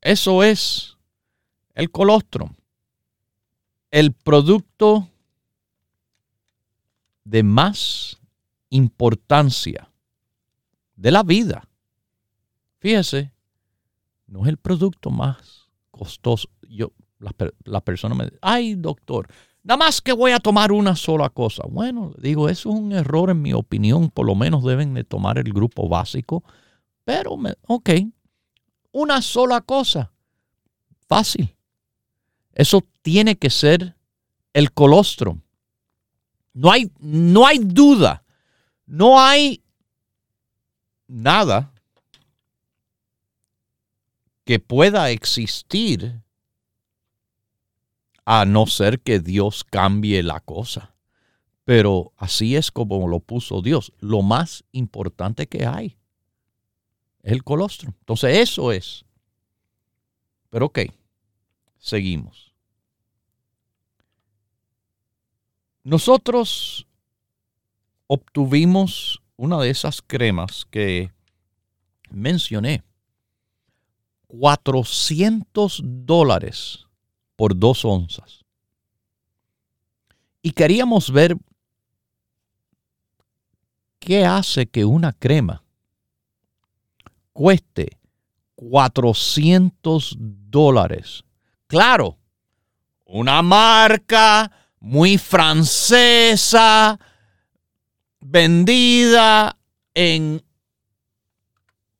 Eso 0.00 0.42
es 0.42 0.96
el 1.74 1.90
colostrum, 1.90 2.54
el 3.90 4.14
producto 4.14 5.10
de 7.24 7.42
más 7.42 8.18
importancia 8.70 9.89
de 11.00 11.10
la 11.10 11.22
vida. 11.22 11.66
Fíjese, 12.78 13.32
no 14.26 14.42
es 14.42 14.48
el 14.48 14.58
producto 14.58 15.10
más 15.10 15.70
costoso. 15.90 16.48
Yo, 16.68 16.92
la, 17.18 17.80
persona 17.80 18.14
me 18.14 18.24
dice, 18.24 18.38
ay 18.42 18.74
doctor, 18.74 19.26
nada 19.62 19.78
más 19.78 20.02
que 20.02 20.12
voy 20.12 20.32
a 20.32 20.38
tomar 20.38 20.72
una 20.72 20.94
sola 20.94 21.30
cosa. 21.30 21.62
Bueno, 21.68 22.12
digo, 22.18 22.50
eso 22.50 22.68
es 22.68 22.76
un 22.76 22.92
error 22.92 23.30
en 23.30 23.40
mi 23.40 23.54
opinión, 23.54 24.10
por 24.10 24.26
lo 24.26 24.34
menos 24.34 24.62
deben 24.62 24.92
de 24.92 25.04
tomar 25.04 25.38
el 25.38 25.52
grupo 25.52 25.88
básico, 25.88 26.44
pero, 27.04 27.36
me, 27.38 27.54
ok, 27.66 27.90
una 28.92 29.22
sola 29.22 29.62
cosa, 29.62 30.12
fácil. 31.08 31.56
Eso 32.52 32.86
tiene 33.00 33.36
que 33.36 33.48
ser 33.48 33.96
el 34.52 34.72
colostrum. 34.72 35.40
No 36.52 36.70
hay, 36.70 36.90
no 36.98 37.46
hay 37.46 37.58
duda, 37.58 38.22
no 38.84 39.18
hay 39.18 39.62
nada 41.10 41.72
que 44.44 44.58
pueda 44.58 45.10
existir 45.10 46.22
a 48.24 48.44
no 48.44 48.66
ser 48.66 49.00
que 49.00 49.18
Dios 49.18 49.64
cambie 49.64 50.22
la 50.22 50.40
cosa. 50.40 50.94
Pero 51.64 52.12
así 52.16 52.56
es 52.56 52.70
como 52.70 53.06
lo 53.08 53.20
puso 53.20 53.60
Dios. 53.62 53.92
Lo 53.98 54.22
más 54.22 54.64
importante 54.72 55.46
que 55.46 55.66
hay 55.66 55.96
es 57.22 57.32
el 57.32 57.44
colostrum. 57.44 57.92
Entonces 58.00 58.38
eso 58.38 58.72
es. 58.72 59.04
Pero 60.48 60.66
ok, 60.66 60.80
seguimos. 61.78 62.54
Nosotros 65.82 66.86
obtuvimos 68.06 69.19
una 69.40 69.56
de 69.56 69.70
esas 69.70 70.02
cremas 70.06 70.66
que 70.70 71.10
mencioné 72.10 72.84
400 74.26 75.80
dólares 75.82 76.84
por 77.36 77.58
dos 77.58 77.86
onzas. 77.86 78.44
Y 80.42 80.50
queríamos 80.50 81.10
ver 81.10 81.38
qué 83.98 84.26
hace 84.26 84.66
que 84.66 84.84
una 84.84 85.14
crema 85.14 85.62
cueste 87.32 87.98
400 88.56 90.16
dólares. 90.18 91.24
Claro, 91.66 92.18
una 93.06 93.40
marca 93.40 94.52
muy 94.80 95.16
francesa, 95.16 97.00
vendida 98.20 99.58
en 99.94 100.44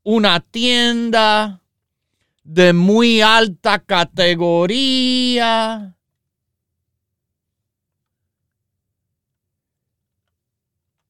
una 0.03 0.41
tienda 0.41 1.63
de 2.45 2.73
muy 2.73 3.21
alta 3.21 3.85
categoría. 3.85 5.97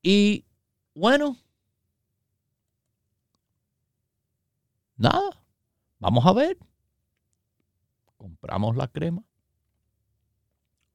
Y 0.02 0.44
bueno, 0.94 1.36
nada, 4.96 5.30
vamos 5.98 6.26
a 6.26 6.32
ver. 6.32 6.58
Compramos 8.16 8.76
la 8.76 8.88
crema. 8.88 9.22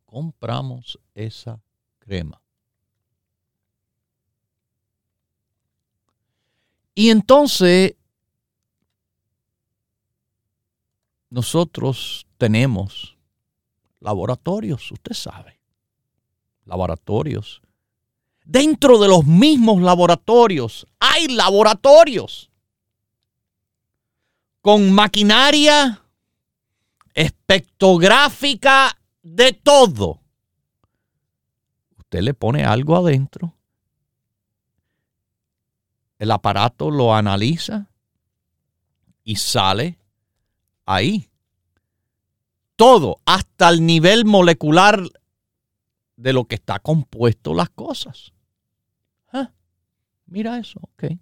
Compramos 0.05 0.99
esa 1.13 1.61
crema. 1.99 2.44
Y 6.95 7.09
entonces 7.09 7.95
nosotros 11.29 12.25
tenemos 12.37 13.17
laboratorios, 13.99 14.89
usted 14.91 15.13
sabe, 15.13 15.59
laboratorios. 16.63 17.61
Dentro 18.45 18.99
de 18.99 19.09
los 19.09 19.25
mismos 19.25 19.81
laboratorios 19.81 20.87
hay 20.99 21.27
laboratorios 21.27 22.49
con 24.61 24.91
maquinaria 24.93 26.01
espectrográfica 27.13 28.97
de 29.21 29.51
todo. 29.51 30.21
Usted 31.97 32.21
le 32.21 32.33
pone 32.33 32.63
algo 32.63 32.95
adentro, 32.95 33.54
el 36.19 36.31
aparato 36.31 36.91
lo 36.91 37.13
analiza 37.13 37.89
y 39.23 39.35
sale 39.35 39.97
ahí. 40.85 41.29
Todo, 42.75 43.21
hasta 43.25 43.69
el 43.69 43.85
nivel 43.85 44.25
molecular 44.25 45.01
de 46.17 46.33
lo 46.33 46.45
que 46.45 46.55
está 46.55 46.79
compuesto 46.79 47.53
las 47.53 47.69
cosas. 47.69 48.33
Ah, 49.31 49.51
mira 50.25 50.57
eso, 50.57 50.79
ok. 50.81 51.17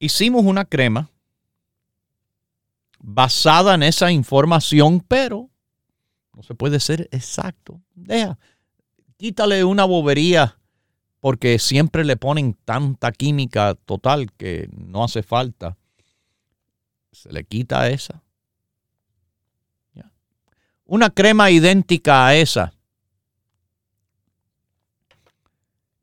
Hicimos 0.00 0.44
una 0.44 0.64
crema 0.64 1.10
basada 3.00 3.74
en 3.74 3.82
esa 3.82 4.12
información, 4.12 5.00
pero 5.00 5.50
no 6.34 6.42
se 6.42 6.54
puede 6.54 6.78
ser 6.78 7.08
exacto. 7.10 7.80
Deja, 7.94 8.38
quítale 9.18 9.64
una 9.64 9.84
bobería 9.84 10.56
porque 11.20 11.58
siempre 11.58 12.04
le 12.04 12.16
ponen 12.16 12.54
tanta 12.64 13.12
química 13.12 13.74
total 13.74 14.32
que 14.32 14.70
no 14.72 15.04
hace 15.04 15.22
falta. 15.22 15.76
Se 17.12 17.30
le 17.32 17.44
quita 17.44 17.90
esa. 17.90 18.22
Una 20.84 21.10
crema 21.10 21.50
idéntica 21.50 22.26
a 22.26 22.34
esa. 22.34 22.72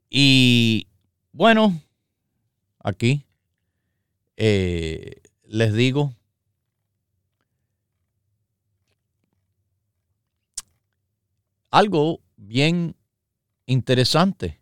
Y 0.10 0.88
bueno, 1.32 1.82
aquí 2.84 3.26
eh, 4.38 5.22
les 5.44 5.74
digo, 5.74 6.14
algo 11.72 12.22
bien 12.38 12.96
interesante. 13.66 14.60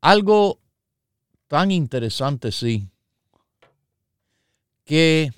Algo 0.00 0.60
tan 1.48 1.70
interesante, 1.70 2.52
sí, 2.52 2.88
que 4.84 5.32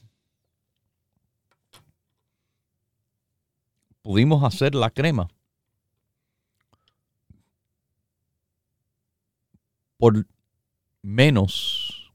pudimos 4.02 4.42
hacer 4.44 4.74
la 4.74 4.90
crema 4.90 5.28
por 9.98 10.26
menos, 11.02 12.12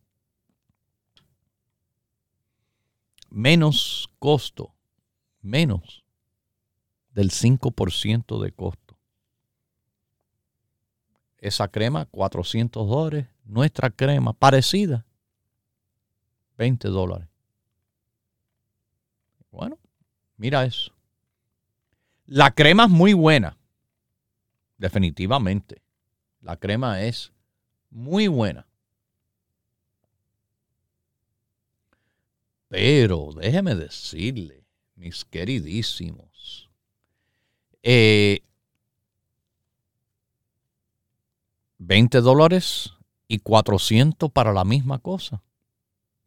menos 3.30 4.10
costo, 4.20 4.74
menos 5.42 6.04
del 7.14 7.32
5% 7.32 8.40
de 8.40 8.52
costo. 8.52 8.81
Esa 11.42 11.68
crema, 11.68 12.06
400 12.06 12.88
dólares. 12.88 13.28
Nuestra 13.44 13.90
crema, 13.90 14.32
parecida, 14.32 15.06
20 16.58 16.88
dólares. 16.88 17.28
Bueno, 19.52 19.78
mira 20.38 20.64
eso. 20.64 20.94
La 22.28 22.52
crema 22.52 22.86
es 22.86 22.90
muy 22.90 23.14
buena, 23.14 23.58
definitivamente. 24.78 25.82
La 26.40 26.56
crema 26.56 27.02
es 27.02 27.34
muy 27.90 28.28
buena. 28.28 28.68
Pero 32.70 33.32
déjeme 33.36 33.76
decirle, 33.76 34.64
mis 34.96 35.26
queridísimos, 35.26 36.70
eh, 37.84 38.42
20 41.84 42.22
dólares 42.22 42.94
y 43.28 43.40
400 43.40 44.32
para 44.32 44.54
la 44.54 44.64
misma 44.64 45.00
cosa. 45.00 45.42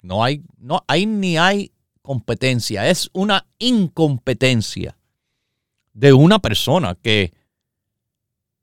No 0.01 0.25
hay, 0.25 0.43
no 0.59 0.83
hay 0.89 1.07
ni 1.07 1.39
hay 1.39 1.73
competencia, 2.03 2.91
es 2.91 3.09
una 3.13 3.47
incompetencia 3.59 4.97
de 5.93 6.13
una 6.13 6.41
persona 6.41 6.97
que 6.97 7.33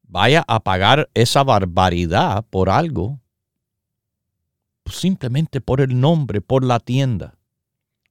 vaya 0.04 0.44
a 0.48 0.60
pagar 0.60 1.10
esa 1.14 1.44
barbaridad 1.44 2.46
por 2.50 2.70
algo, 2.70 3.20
simplemente 4.86 5.62
por 5.62 5.80
el 5.80 6.00
nombre, 6.00 6.42
por 6.42 6.64
la 6.64 6.80
tienda. 6.80 7.36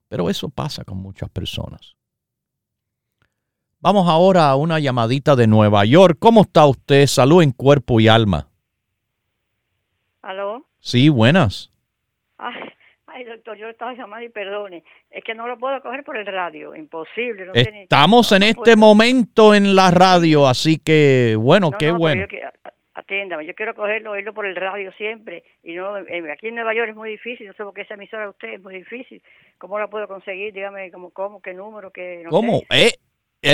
Pero 0.08 0.30
eso 0.30 0.48
pasa 0.48 0.84
con 0.84 0.98
muchas 0.98 1.28
personas. 1.28 1.96
Vamos 3.78 4.08
ahora 4.08 4.50
a 4.50 4.56
una 4.56 4.80
llamadita 4.80 5.36
de 5.36 5.46
Nueva 5.46 5.84
York. 5.84 6.16
¿Cómo 6.18 6.42
está 6.42 6.66
usted? 6.66 7.06
Salud 7.06 7.42
en 7.42 7.52
cuerpo 7.52 8.00
y 8.00 8.08
alma. 8.08 8.49
¿Aló? 10.30 10.64
Sí, 10.78 11.08
buenas. 11.08 11.72
Ay, 12.38 13.24
doctor, 13.24 13.56
yo 13.56 13.68
estaba 13.68 13.94
llamando 13.94 14.24
y 14.24 14.28
perdone. 14.28 14.84
Es 15.10 15.24
que 15.24 15.34
no 15.34 15.48
lo 15.48 15.58
puedo 15.58 15.82
coger 15.82 16.04
por 16.04 16.16
el 16.16 16.24
radio. 16.24 16.76
Imposible. 16.76 17.50
Estamos 17.52 18.30
en 18.30 18.44
este 18.44 18.76
momento 18.76 19.56
en 19.56 19.74
la 19.74 19.90
radio, 19.90 20.46
así 20.46 20.78
que, 20.78 21.34
bueno, 21.36 21.72
qué 21.76 21.90
bueno. 21.90 22.26
atiéndame, 22.94 23.44
yo 23.44 23.56
quiero 23.56 23.74
cogerlo, 23.74 24.12
oírlo 24.12 24.32
por 24.32 24.46
el 24.46 24.54
radio 24.54 24.92
siempre. 24.92 25.42
Y 25.64 25.74
no 25.74 25.96
aquí 25.96 26.46
en 26.46 26.54
Nueva 26.54 26.74
York 26.74 26.90
es 26.90 26.96
muy 26.96 27.10
difícil. 27.10 27.48
No 27.48 27.52
sé 27.54 27.64
por 27.64 27.74
qué 27.74 27.80
esa 27.80 27.94
emisora 27.94 28.22
de 28.22 28.28
usted 28.28 28.52
es 28.52 28.62
muy 28.62 28.76
difícil. 28.76 29.20
¿Cómo 29.58 29.80
la 29.80 29.88
puedo 29.88 30.06
conseguir? 30.06 30.54
Dígame, 30.54 30.92
¿cómo, 30.92 31.10
cómo 31.10 31.42
qué 31.42 31.54
número? 31.54 31.90
Qué, 31.90 32.22
¿Cómo? 32.30 32.62
Eh, 32.70 32.92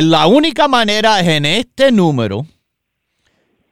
la 0.03 0.27
única 0.27 0.69
manera 0.69 1.21
es 1.21 1.29
en 1.29 1.47
este 1.47 1.91
número. 1.91 2.43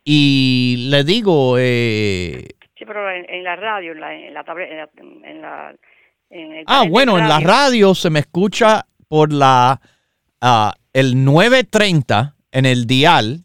Y 0.07 0.89
le 0.91 1.03
digo, 1.05 1.57
eh, 1.59 2.45
pero 2.87 3.11
en, 3.11 3.45
la 3.45 3.57
radio, 3.57 3.93
en 3.93 4.01
la, 4.01 4.15
en 4.15 4.35
la, 4.35 4.45
en 5.23 5.43
la, 5.43 5.75
en 6.31 6.65
ah, 6.67 6.85
bueno, 6.89 7.19
en 7.19 7.29
la 7.29 7.41
radio 7.41 7.95
se 7.95 8.11
me 8.11 8.21
escucha 8.21 8.87
por 9.09 9.33
la 9.33 9.81
uh, 10.43 10.71
el 10.93 11.25
930 11.25 12.35
en 12.53 12.67
el 12.67 12.87
dial 12.87 13.45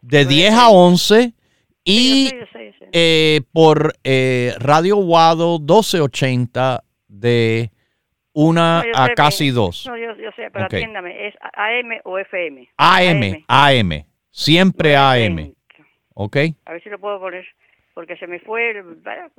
de 0.00 0.24
10 0.24 0.52
a 0.54 0.68
11 0.68 1.32
y 1.84 2.30
eh, 2.92 3.40
por 3.52 3.94
eh, 4.04 4.52
Radio 4.58 4.96
Guado 4.96 5.58
1280 5.58 6.82
de 7.08 7.70
1 8.32 8.60
a 8.60 9.08
casi 9.16 9.50
2. 9.50 9.86
No, 9.86 9.96
yo, 9.96 10.16
yo 10.16 10.30
sé, 10.36 10.50
pero 10.52 10.66
atiéndame, 10.66 11.28
¿es 11.28 11.34
AM 11.54 12.00
o 12.04 12.18
FM? 12.18 12.68
AM, 12.76 13.44
AM, 13.48 14.04
siempre 14.30 14.96
AM. 14.96 15.54
¿Ok? 16.14 16.36
A 16.66 16.72
ver 16.72 16.82
si 16.82 16.90
lo 16.90 16.98
puedo 16.98 17.18
poner 17.18 17.44
porque 17.94 18.16
se 18.16 18.26
me 18.26 18.40
fue, 18.40 18.74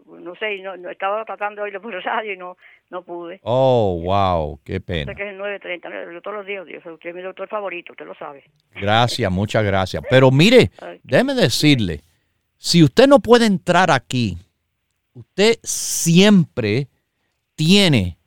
no 0.07 0.35
sé, 0.35 0.59
no, 0.59 0.89
estaba 0.89 1.25
tratando 1.25 1.61
de 1.61 1.65
oírlo 1.65 1.81
por 1.81 1.93
radio 2.01 2.33
y 2.33 2.37
no, 2.37 2.55
no 2.89 3.03
pude. 3.03 3.41
Oh, 3.43 3.99
wow, 4.01 4.61
qué 4.63 4.79
pena. 4.79 5.11
Sé 5.11 5.17
que 5.17 5.27
es 5.27 5.33
el 5.33 5.39
9.30, 5.39 6.21
todos 6.21 6.37
los 6.37 6.45
días, 6.45 6.65
Dios, 6.65 6.83
usted 6.85 7.09
es 7.09 7.15
mi 7.15 7.21
doctor 7.21 7.49
favorito, 7.49 7.91
usted 7.91 8.05
lo 8.05 8.15
sabe. 8.15 8.45
Gracias, 8.73 9.29
muchas 9.29 9.65
gracias. 9.65 10.01
Pero 10.09 10.31
mire, 10.31 10.71
déjeme 11.03 11.33
decirle, 11.33 12.01
si 12.57 12.81
usted 12.81 13.07
no 13.07 13.19
puede 13.19 13.45
entrar 13.45 13.91
aquí, 13.91 14.37
usted 15.13 15.57
siempre 15.61 16.87
tiene 17.55 18.17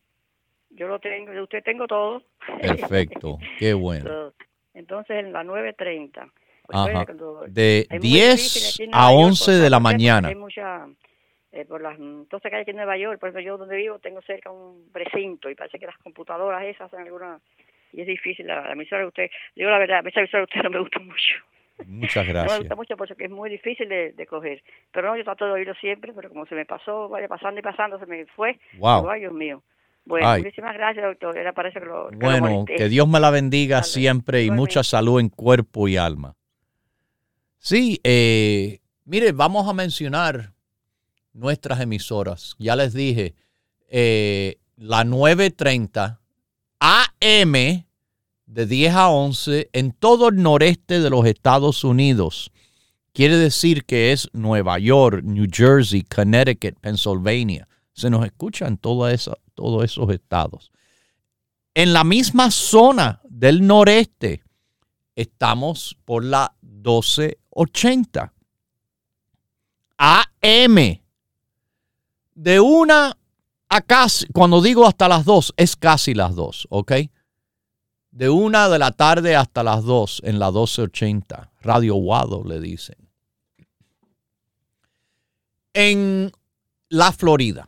Yo 0.71 0.87
lo 0.87 0.97
tengo, 0.99 1.31
de 1.31 1.41
usted 1.41 1.63
tengo 1.63 1.87
todo. 1.87 2.21
Perfecto, 2.61 3.37
qué 3.59 3.73
bueno. 3.73 4.33
Entonces 4.73 5.17
en 5.17 5.31
la 5.31 5.43
9.30. 5.43 6.29
Ajá. 6.67 7.05
De 7.47 7.87
10 7.99 8.81
a 8.91 9.11
11 9.11 9.51
de 9.53 9.69
la 9.69 9.79
mañana. 9.79 10.27
Hay 10.27 10.35
mucha, 10.35 10.87
eh, 11.51 11.63
por 11.63 11.81
las, 11.81 11.97
entonces 11.97 12.49
que 12.49 12.55
hay 12.55 12.63
aquí 12.63 12.71
en 12.71 12.77
Nueva 12.77 12.97
York, 12.97 13.19
por 13.19 13.29
ejemplo, 13.29 13.45
yo 13.45 13.57
donde 13.57 13.77
vivo 13.77 13.99
tengo 13.99 14.21
cerca 14.23 14.51
un 14.51 14.89
precinto 14.91 15.49
y 15.49 15.55
parece 15.55 15.79
que 15.79 15.85
las 15.85 15.97
computadoras 15.99 16.63
esas 16.63 16.91
hacen 16.91 17.05
alguna, 17.05 17.39
y 17.93 18.01
es 18.01 18.07
difícil 18.07 18.47
la, 18.47 18.69
emisora 18.71 19.01
de 19.01 19.07
usted, 19.07 19.29
digo 19.55 19.69
la 19.69 19.77
verdad, 19.77 20.05
esa 20.05 20.19
emisora 20.19 20.39
de 20.39 20.45
usted 20.45 20.63
no 20.63 20.71
me 20.71 20.79
gusta 20.79 20.99
mucho. 20.99 21.35
Muchas 21.85 22.27
gracias. 22.27 22.53
me 22.53 22.59
gusta 22.59 22.75
mucho 22.75 22.97
porque 22.97 23.25
es 23.25 23.31
muy 23.31 23.49
difícil 23.49 23.89
de, 23.89 24.27
coger. 24.29 24.63
Pero 24.91 25.09
no, 25.09 25.17
yo 25.17 25.23
trato 25.23 25.45
de 25.45 25.51
oírlo 25.51 25.73
siempre, 25.75 26.13
pero 26.13 26.29
como 26.29 26.45
se 26.45 26.55
me 26.55 26.65
pasó, 26.65 27.09
vaya 27.09 27.27
pasando 27.27 27.59
y 27.59 27.63
pasando, 27.63 27.99
se 27.99 28.05
me 28.05 28.25
fue. 28.27 28.59
Wow. 28.77 29.09
Ay, 29.09 29.21
Dios 29.21 29.33
mío. 29.33 29.63
Bueno, 30.05 30.37
muchísimas 30.37 30.75
gracias, 30.75 31.03
doctor. 31.03 31.37
Era 31.37 31.53
parece 31.53 31.79
que 31.79 31.85
lo, 31.85 32.09
bueno, 32.11 32.65
que, 32.65 32.87
Dios 32.89 33.07
me 33.07 33.19
la 33.19 33.31
bendiga 33.31 33.81
siempre 33.81 34.43
y 34.43 34.51
mucha 34.51 34.83
salud 34.83 35.19
en 35.19 35.29
cuerpo 35.29 35.87
y 35.87 35.97
alma. 35.97 36.35
Sí, 37.57 37.99
eh, 38.03 38.79
mire, 39.05 39.31
vamos 39.31 39.67
a 39.67 39.73
mencionar 39.73 40.53
nuestras 41.33 41.81
emisoras. 41.81 42.55
Ya 42.59 42.75
les 42.75 42.93
dije, 42.93 43.33
eh, 43.89 44.57
la 44.77 45.03
930 45.03 46.19
AM 46.79 47.84
de 48.45 48.65
10 48.65 48.93
a 48.93 49.09
11 49.09 49.69
en 49.73 49.91
todo 49.91 50.29
el 50.29 50.41
noreste 50.41 50.99
de 50.99 51.09
los 51.09 51.25
Estados 51.25 51.83
Unidos. 51.83 52.51
Quiere 53.13 53.37
decir 53.37 53.85
que 53.85 54.11
es 54.11 54.29
Nueva 54.33 54.77
York, 54.79 55.23
New 55.23 55.47
Jersey, 55.49 56.03
Connecticut, 56.03 56.79
Pennsylvania. 56.79 57.67
Se 57.93 58.09
nos 58.09 58.25
escucha 58.25 58.67
en 58.67 58.77
todos 58.77 59.11
esos 59.13 60.09
estados. 60.09 60.71
En 61.73 61.93
la 61.93 62.03
misma 62.03 62.51
zona 62.51 63.21
del 63.29 63.65
noreste 63.65 64.43
estamos 65.15 65.97
por 66.05 66.23
la 66.23 66.53
1280. 66.61 68.33
AM. 69.97 70.99
De 72.33 72.59
una 72.59 73.17
a 73.69 73.81
casi, 73.81 74.27
cuando 74.27 74.61
digo 74.61 74.85
hasta 74.85 75.07
las 75.07 75.25
dos, 75.25 75.53
es 75.57 75.75
casi 75.75 76.13
las 76.13 76.35
dos, 76.35 76.67
¿ok? 76.69 76.91
De 78.15 78.29
una 78.29 78.69
de 78.69 78.79
la 78.79 78.91
tarde 78.91 79.35
hasta 79.35 79.61
las 79.61 79.83
dos 79.83 80.21
en 80.23 80.39
la 80.39 80.47
1280. 80.47 81.51
Radio 81.59 81.95
Guado 81.95 82.45
le 82.45 82.61
dicen. 82.61 82.95
En 85.73 86.31
la 86.87 87.11
Florida 87.11 87.67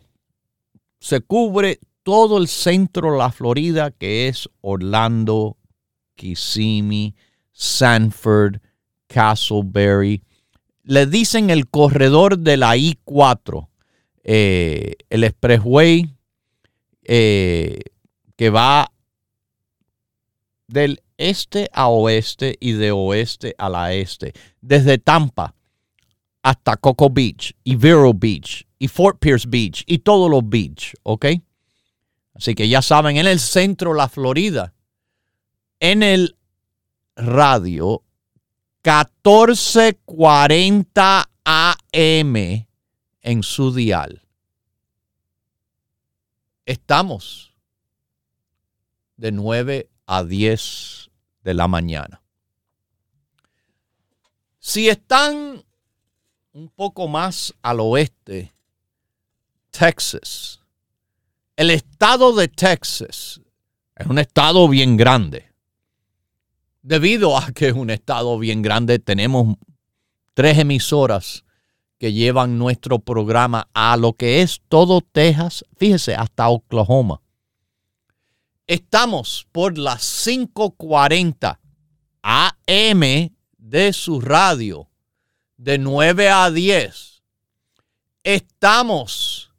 se 1.01 1.19
cubre 1.19 1.79
todo 2.01 2.37
el 2.37 2.47
centro 2.47 3.11
de 3.11 3.17
la 3.17 3.29
Florida 3.29 3.91
que 3.91 4.29
es 4.29 4.49
Orlando, 4.61 5.57
Kissimmee, 6.15 7.13
Sanford, 7.51 8.61
Castleberry. 9.07 10.23
Le 10.83 11.07
dicen 11.07 11.49
el 11.49 11.67
corredor 11.67 12.39
de 12.39 12.55
la 12.55 12.77
I-4, 12.77 13.67
eh, 14.23 14.95
el 15.09 15.25
expressway 15.25 16.09
eh, 17.03 17.81
que 18.37 18.49
va 18.49 18.89
del 20.67 21.01
este 21.17 21.69
a 21.73 21.87
oeste 21.87 22.57
y 22.59 22.73
de 22.73 22.91
oeste 22.91 23.55
a 23.57 23.69
la 23.69 23.93
este, 23.93 24.33
desde 24.61 24.97
Tampa 24.97 25.55
hasta 26.43 26.75
Coco 26.77 27.09
Beach 27.09 27.55
y 27.63 27.75
Vero 27.75 28.13
Beach 28.13 28.67
y 28.77 28.87
Fort 28.87 29.17
Pierce 29.19 29.47
Beach 29.47 29.83
y 29.87 29.97
todos 29.99 30.29
los 30.29 30.47
beach, 30.47 30.93
¿ok? 31.03 31.25
Así 32.33 32.53
que 32.53 32.69
ya 32.69 32.81
saben, 32.81 33.17
en 33.17 33.27
el 33.27 33.39
centro 33.39 33.91
de 33.91 33.97
la 33.97 34.09
Florida, 34.09 34.73
en 35.79 36.03
el 36.03 36.35
radio 37.15 38.03
1440 38.83 41.29
AM 41.43 42.35
en 43.21 43.43
su 43.43 43.73
dial. 43.73 44.21
Estamos 46.65 47.53
de 49.15 49.31
9 49.31 49.89
a 50.07 50.23
10 50.23 51.11
de 51.43 51.53
la 51.53 51.67
mañana. 51.67 52.21
Si 54.57 54.89
están 54.89 55.63
un 56.53 56.69
poco 56.69 57.07
más 57.07 57.53
al 57.61 57.79
oeste, 57.81 58.53
Texas, 59.69 60.61
el 61.55 61.69
estado 61.69 62.33
de 62.35 62.47
Texas 62.47 63.39
es 63.95 64.07
un 64.07 64.17
estado 64.19 64.67
bien 64.67 64.97
grande. 64.97 65.45
Debido 66.81 67.37
a 67.37 67.51
que 67.51 67.67
es 67.67 67.73
un 67.73 67.89
estado 67.89 68.39
bien 68.39 68.61
grande, 68.61 68.99
tenemos 68.99 69.55
tres 70.33 70.57
emisoras 70.57 71.43
que 71.97 72.13
llevan 72.13 72.57
nuestro 72.57 72.99
programa 72.99 73.67
a 73.73 73.97
lo 73.97 74.13
que 74.13 74.41
es 74.41 74.61
todo 74.69 75.01
Texas, 75.01 75.65
fíjese, 75.77 76.15
hasta 76.15 76.47
Oklahoma. 76.47 77.21
Estamos 78.67 79.47
por 79.53 79.77
las 79.77 80.03
5:40 80.03 81.57
AM 82.21 83.31
de 83.57 83.93
su 83.93 84.19
radio, 84.19 84.89
de 85.55 85.77
9 85.77 86.29
a 86.29 86.51
10. 86.51 87.23
Estamos 88.23 89.53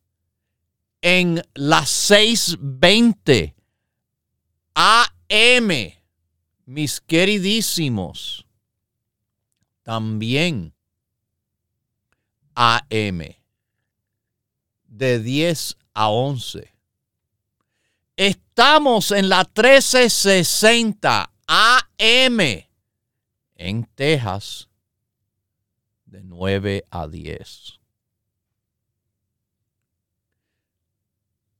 en 1.00 1.42
las 1.54 1.88
6:20 1.88 3.54
AM, 4.74 6.02
mis 6.66 7.00
queridísimos. 7.00 8.44
También 9.84 10.74
AM, 12.54 13.22
de 14.84 15.18
10 15.18 15.78
a 15.94 16.10
11 16.10 16.77
Estamos 18.58 19.12
en 19.12 19.28
la 19.28 19.44
1360 19.44 21.30
AM 21.46 22.40
en 23.54 23.84
Texas 23.94 24.68
de 26.06 26.24
9 26.24 26.84
a 26.90 27.06
10. 27.06 27.78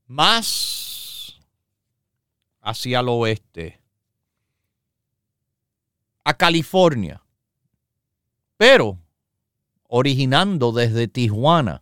Más 0.09 1.39
hacia 2.63 2.99
el 2.99 3.09
oeste, 3.11 3.81
a 6.25 6.35
California, 6.35 7.23
pero 8.57 8.99
originando 9.87 10.73
desde 10.73 11.07
Tijuana, 11.07 11.81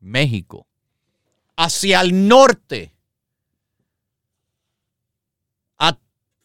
México, 0.00 0.66
hacia 1.54 2.00
el 2.00 2.26
norte 2.26 2.97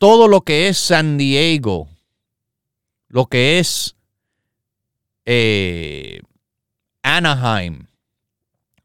todo 0.03 0.27
lo 0.27 0.41
que 0.41 0.67
es 0.67 0.77
San 0.77 1.17
Diego, 1.17 1.87
lo 3.07 3.27
que 3.27 3.59
es 3.59 3.95
eh, 5.23 6.19
Anaheim, 7.01 7.87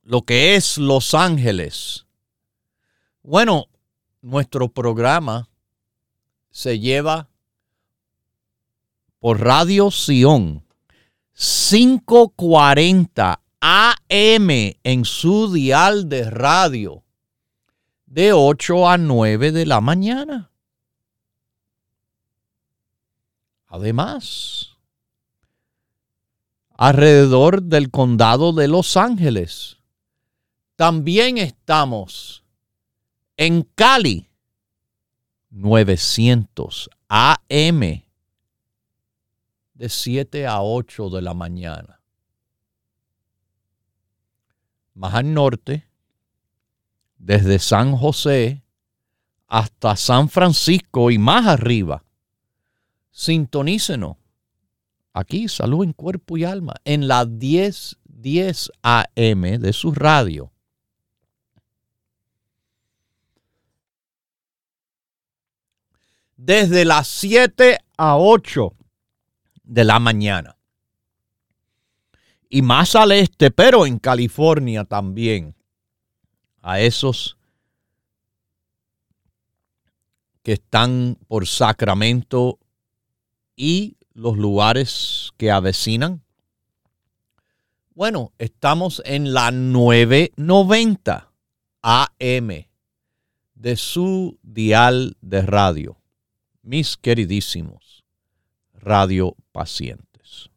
lo 0.04 0.22
que 0.22 0.54
es 0.54 0.78
Los 0.78 1.14
Ángeles. 1.14 2.06
Bueno, 3.24 3.66
nuestro 4.22 4.68
programa 4.68 5.48
se 6.52 6.78
lleva 6.78 7.28
por 9.18 9.40
Radio 9.40 9.90
Sion 9.90 10.64
540 11.32 13.40
AM 13.60 14.50
en 14.84 15.04
su 15.04 15.52
dial 15.52 16.08
de 16.08 16.30
radio 16.30 17.02
de 18.06 18.32
8 18.32 18.88
a 18.88 18.98
9 18.98 19.50
de 19.50 19.66
la 19.66 19.80
mañana. 19.80 20.52
Además, 23.68 24.76
alrededor 26.70 27.62
del 27.62 27.90
condado 27.90 28.52
de 28.52 28.66
Los 28.66 28.96
Ángeles, 28.96 29.76
también 30.74 31.38
estamos 31.38 32.44
en 33.36 33.62
Cali, 33.74 34.30
900 35.50 36.88
AM, 37.08 37.80
de 39.74 39.88
7 39.88 40.46
a 40.46 40.62
8 40.62 41.10
de 41.10 41.22
la 41.22 41.34
mañana. 41.34 42.00
Más 44.94 45.14
al 45.14 45.32
norte, 45.32 45.86
desde 47.18 47.58
San 47.58 47.96
José 47.96 48.64
hasta 49.46 49.94
San 49.96 50.28
Francisco 50.28 51.10
y 51.10 51.18
más 51.18 51.46
arriba, 51.46 52.02
sintonícenos. 53.18 54.16
Aquí, 55.12 55.48
salud 55.48 55.82
en 55.82 55.92
cuerpo 55.92 56.36
y 56.36 56.44
alma, 56.44 56.74
en 56.84 57.08
la 57.08 57.24
1010 57.24 57.98
10 58.04 58.72
AM 58.82 59.42
de 59.58 59.72
su 59.72 59.92
radio. 59.92 60.52
Desde 66.36 66.84
las 66.84 67.08
7 67.08 67.78
a 67.96 68.16
8 68.16 68.74
de 69.64 69.84
la 69.84 69.98
mañana. 69.98 70.56
Y 72.48 72.62
más 72.62 72.94
al 72.94 73.12
este, 73.12 73.50
pero 73.50 73.86
en 73.86 73.98
California 73.98 74.84
también. 74.84 75.54
A 76.60 76.80
esos 76.80 77.36
que 80.42 80.54
están 80.54 81.18
por 81.28 81.46
Sacramento 81.46 82.58
y 83.58 83.96
los 84.14 84.38
lugares 84.38 85.32
que 85.36 85.50
avecinan? 85.50 86.22
Bueno, 87.92 88.32
estamos 88.38 89.02
en 89.04 89.34
la 89.34 89.50
990 89.50 91.32
AM 91.82 92.48
de 93.54 93.76
su 93.76 94.38
dial 94.42 95.16
de 95.20 95.42
radio, 95.42 96.00
mis 96.62 96.96
queridísimos 96.96 98.04
radio 98.74 99.36
pacientes. 99.50 100.50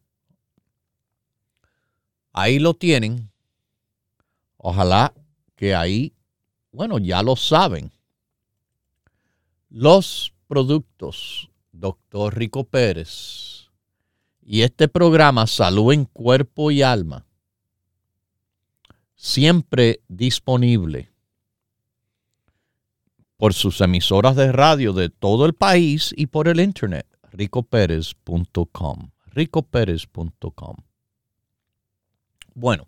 Ahí 2.32 2.60
lo 2.60 2.74
tienen. 2.74 3.30
Ojalá 4.56 5.12
que 5.56 5.74
ahí, 5.74 6.14
bueno, 6.70 6.98
ya 6.98 7.22
lo 7.24 7.34
saben. 7.34 7.90
Los 9.68 10.32
productos 10.46 11.50
doctor 11.82 12.38
Rico 12.38 12.62
Pérez 12.62 13.68
y 14.40 14.62
este 14.62 14.86
programa 14.86 15.48
Salud 15.48 15.92
en 15.92 16.04
Cuerpo 16.04 16.70
y 16.70 16.80
Alma, 16.80 17.26
siempre 19.16 20.00
disponible 20.06 21.10
por 23.36 23.52
sus 23.52 23.80
emisoras 23.80 24.36
de 24.36 24.52
radio 24.52 24.92
de 24.92 25.08
todo 25.10 25.44
el 25.44 25.54
país 25.54 26.14
y 26.16 26.26
por 26.28 26.46
el 26.46 26.60
internet, 26.60 27.06
ricopérez.com, 27.32 29.10
ricopérez.com. 29.26 30.76
Bueno, 32.54 32.86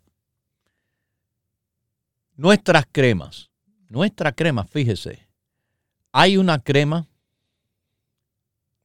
nuestras 2.36 2.86
cremas, 2.92 3.50
nuestra 3.88 4.30
crema, 4.30 4.64
fíjese, 4.64 5.26
hay 6.12 6.36
una 6.36 6.60
crema 6.60 7.08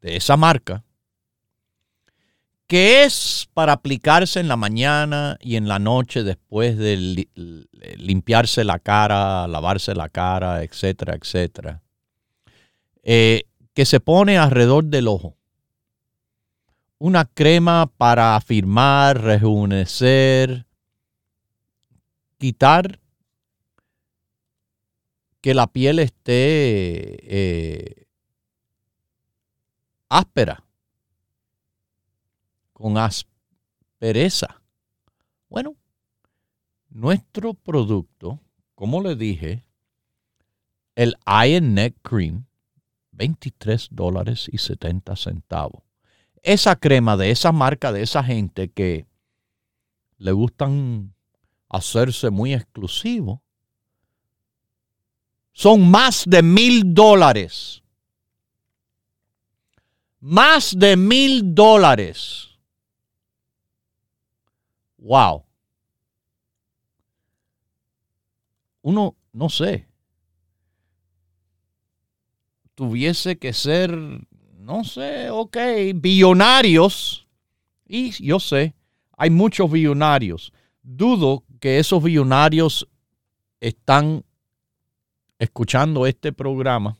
de 0.01 0.15
esa 0.15 0.37
marca, 0.37 0.83
que 2.67 3.03
es 3.03 3.49
para 3.53 3.73
aplicarse 3.73 4.39
en 4.39 4.47
la 4.47 4.55
mañana 4.55 5.37
y 5.41 5.55
en 5.55 5.67
la 5.67 5.79
noche 5.79 6.23
después 6.23 6.77
de 6.77 7.27
limpiarse 7.97 8.63
la 8.63 8.77
cara, 8.77 9.47
lavarse 9.47 9.95
la 9.95 10.07
cara, 10.07 10.63
etcétera, 10.63 11.15
etcétera, 11.15 11.81
eh, 13.01 13.45
que 13.73 13.85
se 13.85 13.99
pone 13.99 14.37
alrededor 14.37 14.85
del 14.85 15.07
ojo. 15.07 15.35
Una 16.99 17.25
crema 17.25 17.91
para 17.97 18.35
afirmar, 18.35 19.19
rejuvenecer, 19.21 20.67
quitar 22.37 22.99
que 25.41 25.53
la 25.53 25.67
piel 25.67 25.99
esté 25.99 27.17
eh, 27.23 28.05
áspera, 30.09 30.63
con 32.73 32.97
aspereza. 32.97 34.61
Bueno, 35.49 35.75
nuestro 36.89 37.53
producto, 37.53 38.39
como 38.75 39.01
le 39.01 39.15
dije, 39.15 39.65
el 40.95 41.15
Iron 41.45 41.75
Neck 41.75 41.95
Cream, 42.01 42.45
23 43.11 43.89
dólares 43.91 44.49
y 44.51 44.57
70 44.57 45.15
centavos. 45.15 45.83
Esa 46.41 46.75
crema 46.75 47.17
de 47.17 47.31
esa 47.31 47.51
marca, 47.51 47.91
de 47.91 48.01
esa 48.01 48.23
gente 48.23 48.69
que 48.69 49.05
le 50.17 50.31
gustan 50.31 51.13
hacerse 51.69 52.29
muy 52.29 52.53
exclusivo, 52.53 53.41
son 55.51 55.89
más 55.89 56.23
de 56.25 56.41
mil 56.41 56.93
dólares. 56.93 57.83
Más 60.19 60.77
de 60.77 60.97
mil 60.97 61.55
dólares. 61.55 62.49
Wow. 64.97 65.45
Uno, 68.81 69.15
no 69.33 69.49
sé, 69.49 69.89
tuviese 72.79 73.37
que 73.37 73.51
ser, 73.51 73.91
no 74.57 74.85
sé, 74.85 75.29
ok, 75.29 75.57
billonarios. 75.95 77.27
Y 77.85 78.11
yo 78.23 78.39
sé, 78.39 78.73
hay 79.17 79.29
muchos 79.29 79.69
billonarios. 79.69 80.53
Dudo 80.81 81.43
que 81.59 81.77
esos 81.77 82.01
billonarios 82.01 82.87
están 83.59 84.23
escuchando 85.39 86.05
este 86.05 86.31
programa. 86.31 86.97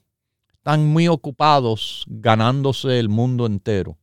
Están 0.59 0.85
muy 0.87 1.07
ocupados 1.07 2.05
ganándose 2.07 2.99
el 2.99 3.09
mundo 3.09 3.45
entero 3.45 3.97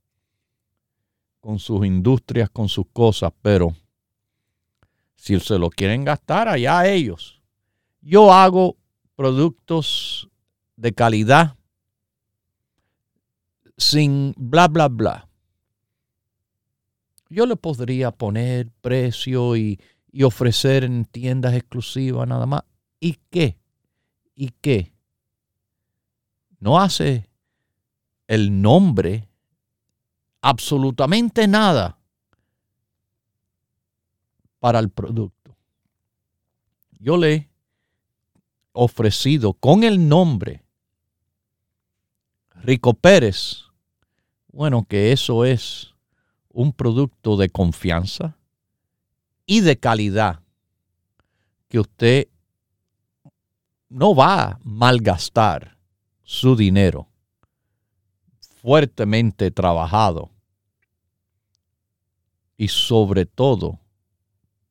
con 1.41 1.59
sus 1.59 1.87
industrias, 1.87 2.51
con 2.51 2.69
sus 2.69 2.87
cosas, 2.93 3.33
pero 3.43 3.77
si 5.17 5.39
se 5.39 5.59
lo 5.59 5.71
quieren 5.71 6.05
gastar, 6.05 6.49
allá 6.49 6.89
ellos. 6.89 7.43
Yo 8.01 8.33
hago 8.33 8.77
productos 9.17 10.29
de 10.77 10.93
calidad 10.93 11.57
sin 13.77 14.35
bla, 14.37 14.67
bla, 14.69 14.89
bla. 14.89 15.29
Yo 17.29 17.45
le 17.45 17.57
podría 17.57 18.13
poner 18.13 18.71
precio 18.81 19.57
y, 19.57 19.79
ofrecer 20.25 20.85
en 20.85 21.05
tiendas 21.05 21.53
exclusivas 21.55 22.27
nada 22.27 22.47
más. 22.47 22.63
¿Y 22.99 23.19
qué? 23.29 23.59
¿Y 24.35 24.49
qué? 24.63 24.96
No 26.59 26.79
hace 26.81 27.29
el 28.27 28.61
nombre 28.61 29.29
absolutamente 30.41 31.47
nada 31.47 31.99
para 34.59 34.79
el 34.79 34.91
producto. 34.91 35.57
Yo 36.99 37.17
le 37.17 37.35
he 37.35 37.51
ofrecido 38.73 39.53
con 39.53 39.85
el 39.85 40.09
nombre 40.09 40.65
Rico 42.63 42.95
Pérez 42.95 43.67
bueno, 44.57 44.87
que 44.89 45.13
eso 45.13 45.45
es 45.45 45.95
un 46.49 46.73
producto 46.73 47.37
de 47.37 47.51
confianza 47.51 48.39
y 49.45 49.61
de 49.61 49.79
calidad 49.79 50.41
que 51.69 51.79
usted 51.79 52.29
no 53.91 54.15
va 54.15 54.43
a 54.43 54.59
malgastar 54.65 55.76
su 56.27 56.57
dinero 56.57 57.09
fuertemente 58.61 59.53
trabajado 59.53 60.33
y 62.57 62.67
sobre 62.67 63.27
todo 63.27 63.79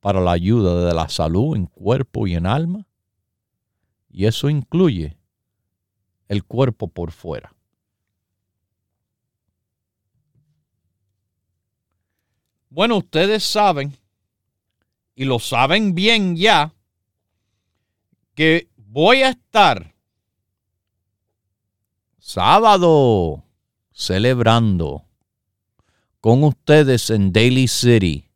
para 0.02 0.20
la 0.20 0.34
ayuda 0.34 0.86
de 0.86 0.94
la 0.94 1.08
salud 1.08 1.56
en 1.56 1.68
cuerpo 1.68 2.28
y 2.28 2.36
en 2.36 2.46
alma. 2.46 2.86
Y 4.10 4.26
eso 4.26 4.50
incluye 4.50 5.18
el 6.28 6.44
cuerpo 6.44 6.90
por 6.90 7.14
fuera. 7.14 7.56
Bueno, 12.70 12.98
ustedes 12.98 13.46
saben, 13.46 13.98
y 15.16 15.24
lo 15.24 15.40
saben 15.40 15.96
bien 15.96 16.36
ya, 16.36 16.74
que 18.34 18.68
voy 18.76 19.22
a 19.22 19.30
estar 19.30 19.95
sábado 22.26 23.46
celebrando 23.94 25.06
con 26.20 26.44
ustedes 26.44 27.10
en 27.12 27.32
Daly 27.32 27.68
City. 27.68 28.28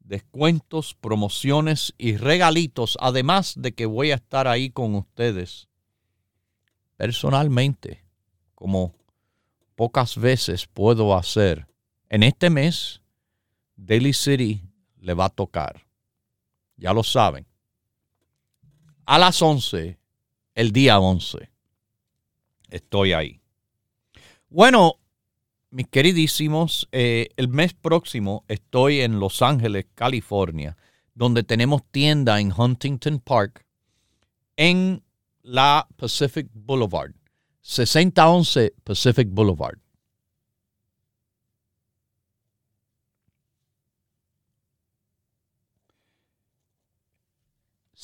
descuentos, 0.00 0.94
promociones 0.94 1.94
y 1.98 2.16
regalitos, 2.16 2.96
además 3.00 3.54
de 3.56 3.72
que 3.72 3.84
voy 3.86 4.12
a 4.12 4.16
estar 4.16 4.48
ahí 4.48 4.70
con 4.70 4.94
ustedes 4.94 5.68
personalmente, 6.96 8.04
como 8.54 8.94
pocas 9.74 10.16
veces 10.16 10.66
puedo 10.66 11.16
hacer. 11.16 11.66
En 12.08 12.22
este 12.22 12.50
mes, 12.50 13.02
Daily 13.76 14.12
City 14.12 14.62
le 15.00 15.14
va 15.14 15.26
a 15.26 15.30
tocar. 15.30 15.86
Ya 16.76 16.92
lo 16.92 17.02
saben. 17.02 17.46
A 19.06 19.18
las 19.18 19.40
11, 19.40 20.00
el 20.56 20.72
día 20.72 20.98
11. 20.98 21.48
Estoy 22.68 23.12
ahí. 23.12 23.40
Bueno, 24.48 24.96
mis 25.70 25.86
queridísimos, 25.86 26.88
eh, 26.90 27.28
el 27.36 27.46
mes 27.46 27.72
próximo 27.72 28.44
estoy 28.48 29.02
en 29.02 29.20
Los 29.20 29.42
Ángeles, 29.42 29.86
California, 29.94 30.76
donde 31.14 31.44
tenemos 31.44 31.82
tienda 31.92 32.40
en 32.40 32.52
Huntington 32.52 33.20
Park, 33.20 33.64
en 34.56 35.04
la 35.42 35.86
Pacific 35.94 36.48
Boulevard. 36.52 37.12
6011 37.60 38.74
Pacific 38.82 39.28
Boulevard. 39.30 39.78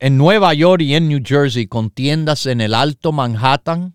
en 0.00 0.16
Nueva 0.16 0.54
York 0.54 0.80
y 0.80 0.94
en 0.94 1.08
New 1.08 1.20
Jersey 1.22 1.66
con 1.66 1.90
tiendas 1.90 2.46
en 2.46 2.62
el 2.62 2.74
Alto 2.74 3.12
Manhattan, 3.12 3.94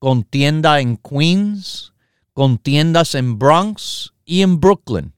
con 0.00 0.24
tienda 0.24 0.80
en 0.80 0.96
Queens, 0.96 1.92
con 2.32 2.58
tiendas 2.58 3.14
en 3.14 3.38
Bronx 3.38 4.12
y 4.24 4.42
en 4.42 4.58
Brooklyn. 4.58 5.14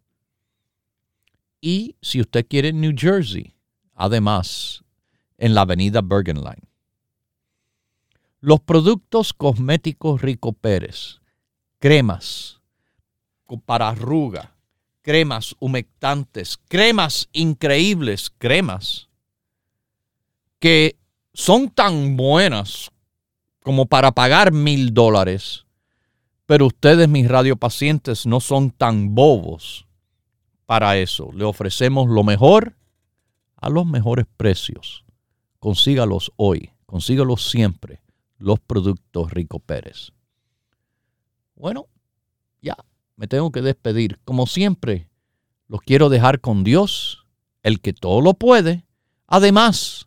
Y 1.62 1.96
si 2.02 2.20
usted 2.20 2.46
quiere 2.46 2.68
en 2.68 2.82
New 2.82 2.92
Jersey, 2.94 3.54
además, 3.94 4.84
en 5.38 5.54
la 5.54 5.62
avenida 5.62 6.02
Bergen 6.02 6.36
Line. 6.36 6.68
Los 8.40 8.60
productos 8.60 9.32
cosméticos 9.32 10.20
Rico 10.20 10.52
Pérez, 10.52 11.20
cremas 11.78 12.60
para 13.64 13.90
arruga, 13.90 14.56
cremas 15.00 15.54
humectantes, 15.58 16.58
cremas 16.68 17.28
increíbles, 17.32 18.32
cremas 18.38 19.08
que 20.62 20.96
son 21.34 21.70
tan 21.70 22.16
buenas 22.16 22.92
como 23.64 23.86
para 23.86 24.12
pagar 24.12 24.52
mil 24.52 24.94
dólares, 24.94 25.66
pero 26.46 26.68
ustedes, 26.68 27.08
mis 27.08 27.26
radiopacientes, 27.26 28.26
no 28.26 28.38
son 28.38 28.70
tan 28.70 29.12
bobos 29.12 29.88
para 30.64 30.96
eso. 30.98 31.32
Le 31.34 31.42
ofrecemos 31.42 32.08
lo 32.08 32.22
mejor 32.22 32.76
a 33.56 33.70
los 33.70 33.86
mejores 33.86 34.26
precios. 34.36 35.04
Consígalos 35.58 36.30
hoy, 36.36 36.70
consígalos 36.86 37.50
siempre 37.50 38.00
los 38.38 38.60
productos 38.60 39.32
Rico 39.32 39.58
Pérez. 39.58 40.12
Bueno, 41.56 41.88
ya 42.60 42.76
me 43.16 43.26
tengo 43.26 43.50
que 43.50 43.62
despedir. 43.62 44.20
Como 44.24 44.46
siempre, 44.46 45.08
los 45.66 45.80
quiero 45.80 46.08
dejar 46.08 46.40
con 46.40 46.62
Dios, 46.62 47.26
el 47.64 47.80
que 47.80 47.92
todo 47.92 48.20
lo 48.20 48.34
puede, 48.34 48.86
además, 49.26 50.06